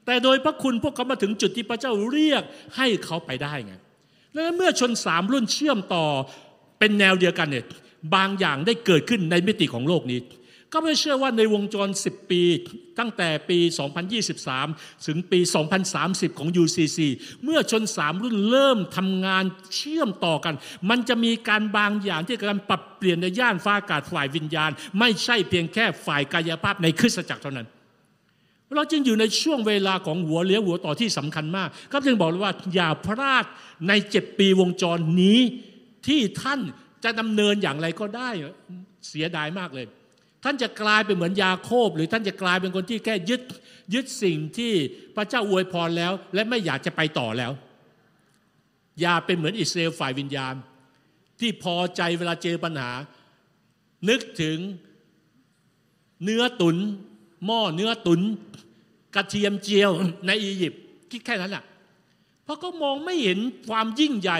[0.05, 2.43] แต่โดยพระคุณพวกเขามาถึงจุดที่พระเจ้าเรียก
[2.77, 3.73] ให้เขาไปได้ไง
[4.33, 6.05] แล้วเมื่อชนสามรุ่นเชื่อมต่อ
[6.79, 7.65] เป็นแนวเดียวกันเนี่ย
[8.13, 10.19] บางอย่างได้เกิดขึ้นในมิติของโลกนี้
[10.73, 12.41] ก็ไม่เชื่อว่าในวงจร 10 ปี
[12.99, 13.59] ตั้งแต่ปี
[14.31, 15.39] 2023 ถึงปี
[15.89, 16.99] 2030 ของ UCC
[17.43, 19.43] เมื่อชนสามรุ่นเริ่มทำงาน
[19.75, 20.55] เชื่อมต่อกัน
[20.89, 27.67] มันจะมีการบางอย่างที่กำลังปรับเปลี่ยนในย่านฟ้าอากาศฝ่ายวิญญาณ ไม่ใช่เพียงแค่ฝ่ายกายภาพในคริสตจักรเท่านั้น
[28.75, 33.45] เราจึงอยู่ในช่วงเวลาของหัวเลี้ยวหัวต่อที่สำคัญมากก็จึงบอกเลยว่าอย่าพลาด
[33.87, 35.39] ในเจ็ดปีวงจรนี้
[36.07, 36.61] ที่ท่าน
[37.05, 38.29] จะดำเนินอย่างไรก็ได้
[39.09, 39.85] เสียดายมากเลย
[40.43, 43.41] ท่านจะกลายเป็นเหมือนยาโคบ หรือท่านจะกลายเป็นคนที่แค่ยึด
[43.93, 44.73] ยึดสิ่งที่
[45.15, 47.51] พระเจ้าอวยพรแล้ว และไม่อยากจะไปต่อแล้ว
[49.01, 50.55] อย่าเป็นเหมือนอิสราเอลฝ่ายวิญญาณ
[51.39, 52.91] ที่พอใจเวลาเจอปัญหา
[54.09, 54.57] นึกถึง
[56.23, 56.77] เนื้อตุน
[57.45, 58.21] หม้อเนื้อตุน
[59.15, 59.91] กระเทียมเจียว
[60.27, 60.81] ในอียิปต์
[61.11, 61.63] คิดแค่นั้นแหละ
[62.43, 63.39] เพราะเขามองไม่เห็น
[63.69, 64.39] ความยิ่งใหญ่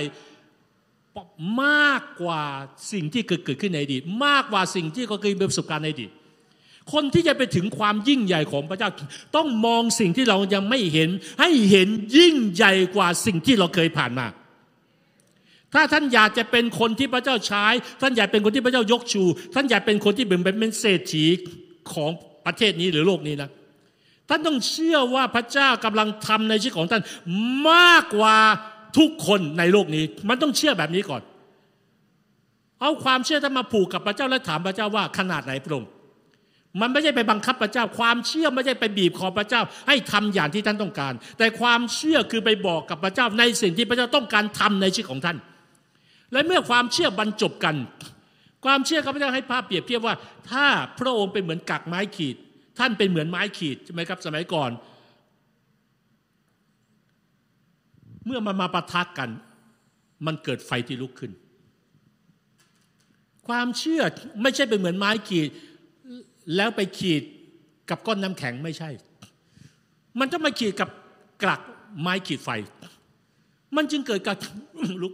[1.63, 2.43] มากกว่า
[2.91, 6.11] สิ่งที่เกิดขึ้นในอดีตมากกว่าสิ่งที่เขาเคยมีประสบการณ์ในอดีต
[6.93, 8.89] คนที่จะไปถึงความยิ่งใหญ่ของพระเจ้า
[9.35, 11.09] ต้องมองสิ่งที่เรายังไม่เห็น
[11.41, 11.87] ให้เห็น
[12.17, 14.27] ยิ่งใหญ่กว่าสิ่งที่เราเคยผ่านมา
[15.73, 17.65] ถ้าท่านอยากจะเป็นคนที่พระเจ้าใช้
[18.01, 21.25] ท่านอยากเป็นคนที่พระเจ้ายกชู ท่านอยากเป็นคนที่เป็นเป็นเศรษฐี
[21.93, 22.11] ของ
[22.45, 23.49] ประเทศนี้หรือโลกนี้นะ
[24.29, 27.01] ท่านต้องเชื่อว่าพระเจ้ากำลังทำในชีวิตของท่าน
[27.69, 28.37] มากกว่า
[28.97, 31.21] ทุกคนในโลกนี้ มันต้องเชื่อแบบนี้ก่อน
[32.81, 35.89] เอาความเชื่อท่านมาผูกกับพระเจ้าและถามพระเจ้าว่าขนาดไหนพระองค์
[36.81, 45.37] มันไม่ใช่ไปบังคับพระเจ้า ความเชื่อไม่ใช่ไปบีบคอพระเจ้า ให้ทำอย่างที่ท่านต้องการ แต่ความเชื่อคือไปบอกกับพระเจ้าในสิ่งที่พระเจ้าต้องการทำในชีวิตของท่าน
[46.31, 47.75] และเมื่อความเชื่อบรรจบกัน
[48.65, 50.15] ความเชื่อข้าพเจ้าให้ภาพเปรียบเทียบว่า
[50.51, 50.65] ถ้า
[50.99, 52.35] พระองค์เป็นเหมือนกักไม้ขีด
[52.79, 54.69] ท่านเป็นเหมือนไม้ขีดใช่ไหมครับ สมัยก่อน
[58.25, 59.29] เมื่อมันมาปะทะกกัน
[60.25, 61.31] มันเกิดไฟที่ลุกขึ้น
[63.47, 64.01] ความเชื่อ
[64.41, 65.47] ไม่ใช่เป็นเหมือนไม้ขีด
[66.55, 67.21] แล้วไปขีด
[67.89, 68.89] กับก้อนน้ำแข็งไม่ใช่
[70.19, 70.89] มันต้องมาขีดกับ
[71.43, 71.61] กลัก
[72.01, 72.49] ไม้ขีดไฟ
[73.75, 74.37] มันจึงเกิดการ
[75.03, 75.13] ลุก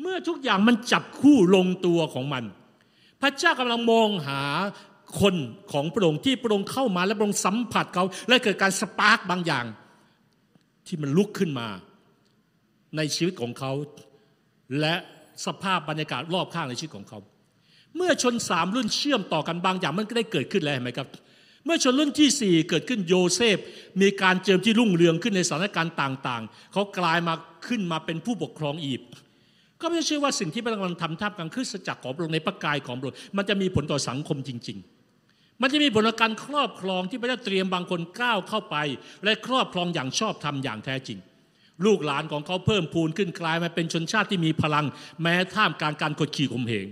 [0.00, 2.44] เมื่อทุกอย่างมันจับคู่ลงตัวของมัน
[3.20, 4.40] พระเจ้ากำลังมองหา
[5.20, 5.34] คน
[5.72, 9.64] ของพระองค์ที่พระองค์เข้ามาและพระองค์สัมผัสเขา และเกิดการ spark บางอย่าง
[10.86, 11.68] ที่มันลุกขึ้นมา
[12.96, 13.72] ในชีวิตของเขา
[14.80, 14.94] และ
[15.46, 17.18] สภาพบรรยากาศรอบข้างในชีวิตของเขา
[17.96, 21.08] เมื่อชนสามรุ่นเชื่อมต่อกันบางอย่างมันก็ได้เกิดขึ้นแล้วเห็นไหมครับ
[21.64, 23.58] เมื่อชนรุ่นที่สี่เกิดขึ้นโยเซฟ
[24.00, 27.34] มีการเจิมที่รุ่งเรืองขึ้นในสถานการณ์ต่างๆ เขากลายมา
[27.66, 29.12] ขึ้นมาเป็นผู้ปกครองอียิปต์
[29.80, 34.78] ก็ไม่เชื่อว่าสิ่งที่พระองค์ทำท่ามกลางคริสตจักรของพระองค์ในพระกายของพระองค์มันจะมีผลต่อสังคมจริง
[35.18, 38.76] ๆ มันจะมีผลการครอบครองที่พระเจ้าเตรียมบางคนก้าวเข้าไป
[39.24, 41.18] และครอบครองอย่างชอบธรรมอย่างแท้จริง
[41.86, 44.86] ลูกหลานของเขาเพิ่มพูนขึ้นกลายมาเป็นชนชาติที่มีพลัง
[45.22, 46.86] แม้ท่ามกลางการกดขี่ข่มเหง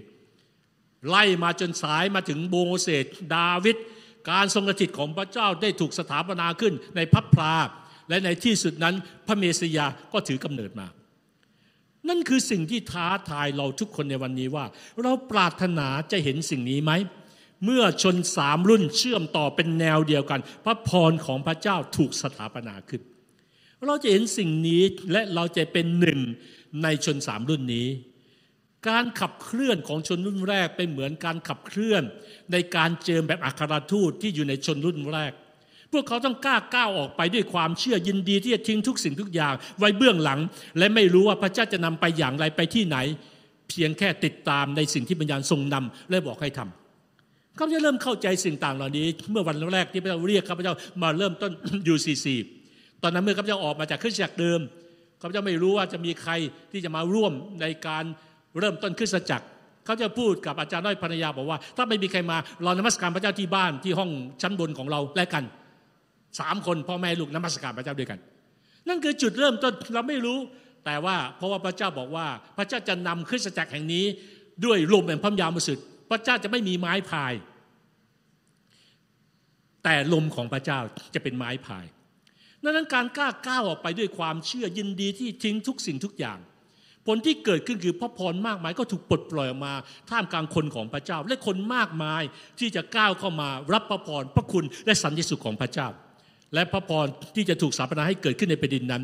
[1.09, 3.77] ไล่มาจนสายมาถึงโบเสตดาวิด
[4.31, 7.55] การทรงกฐิตของพระเจ้าได้ถูกสถาปนาขึ้นในพับพลา
[8.09, 8.95] และในที่สุดนั้น
[9.27, 10.87] พระเมสยาก็ถือกำเนิดมา
[12.09, 14.65] นั่นคือสิ่งที่ท้าทายเราทุกคนในวันนี้ว่า
[15.03, 16.93] เราปรารถนาจะเห็นสิ่งนี้ไหม
[17.65, 23.03] เมื่อชนสามรุ่นเชื่อมต่อเป็นแนวเดียวกัน พระพรของพระเจ้าถูกสถาปนาขึ้น
[23.87, 26.19] เราจะเห็นสิ่งนี้และเราจะเป็นหนึ่ง
[26.83, 27.89] ในชนสามรุ่นนี้
[28.89, 32.03] การขับเคลื่อนของชนรุ่นแรกเป็นเหมือนการขับเคลื่อน
[32.53, 35.33] ในการเจิมแบบอัครทูตที่อยู่ในชนรุ่นแรก
[35.93, 40.41] พวกเขาต้องกล้าก้าวออกไปด้วยความเชื่อยินดีที่จะทิ้งทุกสิ่งทุกอย่างไว้เบื้องหลัง
[40.79, 42.97] และไม่รู้ว่าพระเจ้าจะนำไปอย่างไรไปที่ไหน
[43.69, 51.53] เพียงแค่ติดตามในสิ่งที่ปัญญาทรงนำและบอกให้ทำเขาจะเริ่มเข้าใจสิ่งต่างเหล่านี้ เมื่อวันแรกที่พระเจ้าเรียกข้าพเจ้ามาเริ่มต้น
[51.89, 52.37] ยูซีซี
[53.03, 54.61] ตอนนั้นเมื่อข้าพเจ้าออกมาจากคริสตจักรเดิม
[55.21, 56.33] ข้าพเจ้าไม่รู้ว่าจะมีใคร
[56.73, 58.05] ที่จะมาร่วมในการ
[58.59, 59.47] เริ่มต้นคริสตจักร
[59.85, 64.11] เขาจะพูดกับอาจารย์น้อยภรรยาบอกว่า ถ้าไม่มีใครมาเรานมัสการพระเจ้าที่บ้านที่ห้อง
[64.43, 65.45] ชั้นบนของเราและกัน
[66.41, 68.19] สามคนพ่อแม่ลูกนมัสการพระเจ้าด้วยกัน
[68.89, 70.39] นั่นคือจุดเริ่มต้นเราไม่รู้
[70.85, 72.27] แต่ว่าเพราะว่าพระเจ้าบอกว่า
[72.57, 74.05] พระเจ้าจะนำคริสตจักรแห่งนี้
[74.65, 75.79] ด้วยลมแห่งพระยามสุด
[76.11, 77.33] พระเจ้าจะไม่มีไม้พาย
[79.85, 80.79] แต่ลมของพระเจ้า
[81.15, 81.85] จะเป็นไม้พาย
[82.65, 86.39] ดังนั้นการกล้าก้าวออกไปด้วยความเชื่อยินดีที่ทิ้งทุกสิ่งทุกอย่าง
[87.07, 89.75] ผลที่เกิดขึ้นคือพระพรมากมายก็ถูกปลดปล่อยออกมา
[90.11, 92.23] ท่ามกลางคนของพระเจ้า และคนมากมาย
[92.59, 95.89] ที่จะก้าวเข้ามารับพระพรพระคุณและสันติสุขของพระเจ้า
[96.55, 97.07] และพระพร
[97.37, 99.03] ที่จะถูกสถาปนาให้เกิดขึ้นในแผ่นดินนั้น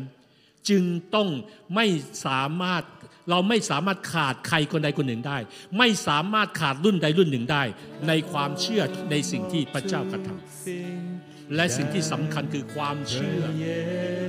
[0.69, 0.83] จึง
[1.15, 1.27] ต้อง
[1.75, 1.85] ไม่
[2.25, 2.83] สามารถ
[3.29, 5.37] เราไม่สามารถขาดใครคนใดคนหนึ่งได้
[5.77, 7.63] ไม่สามารถขาดรุ่นใดรุ่นหนึ่งได้
[8.07, 13.41] ในความเชื่อในสิ่งที่พระเจ้ากระทำ และสิ่งที่สำคัญคือความเชื่อ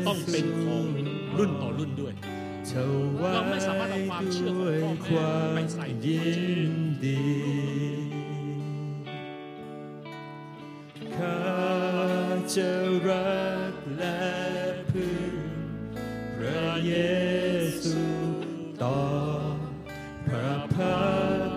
[0.07, 0.85] ต้องเป็นของ
[1.39, 2.15] รุ่นต่อรุ่นด้วย
[3.33, 4.51] เราไม่สามารถเอาความเชื่อ
[4.83, 6.19] ของพ่อแม่ไปใส่ยิ
[6.71, 7.21] นดี
[11.17, 11.41] ข้า
[12.55, 12.71] จะ
[13.09, 13.43] รั
[13.73, 14.19] กและ
[14.91, 15.35] พึ่ง
[16.37, 16.95] พระเย
[17.83, 18.03] ซู
[18.83, 19.01] ต่อ
[20.27, 20.99] พระพั
[21.47, 21.48] ก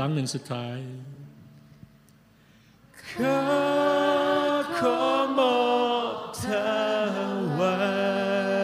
[0.00, 0.78] รั้งหนึ่งสุดท้าย
[3.10, 3.40] ข้า
[4.78, 5.00] ขอ
[5.38, 5.58] มอ
[6.12, 6.46] บถ
[7.58, 7.76] วา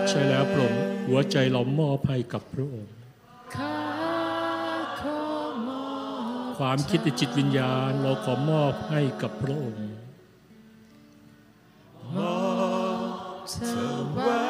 [0.04, 2.94] ยใช่แล้วพระองค์หัวใจเรามอบให้กับพระองค์
[3.56, 3.78] ข้า
[5.00, 5.20] ขอ
[5.68, 5.86] มอ
[6.48, 9.88] บความคิดในจิตวิญญาณเราขอมอบให้กับพระองค์
[12.16, 12.38] มอ
[13.36, 13.58] บถ
[14.18, 14.43] วาย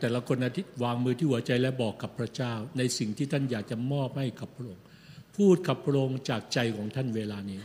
[0.00, 4.84] แต่ละคนอาทิตย์วางมือที่หัวใจและบอกกับพระเจ้า ในสิ่งที่ท่านอยากจะมอบให้กับพระองค์
[5.36, 7.60] พูดกับพระองค์จากใจของท่านเวลานี้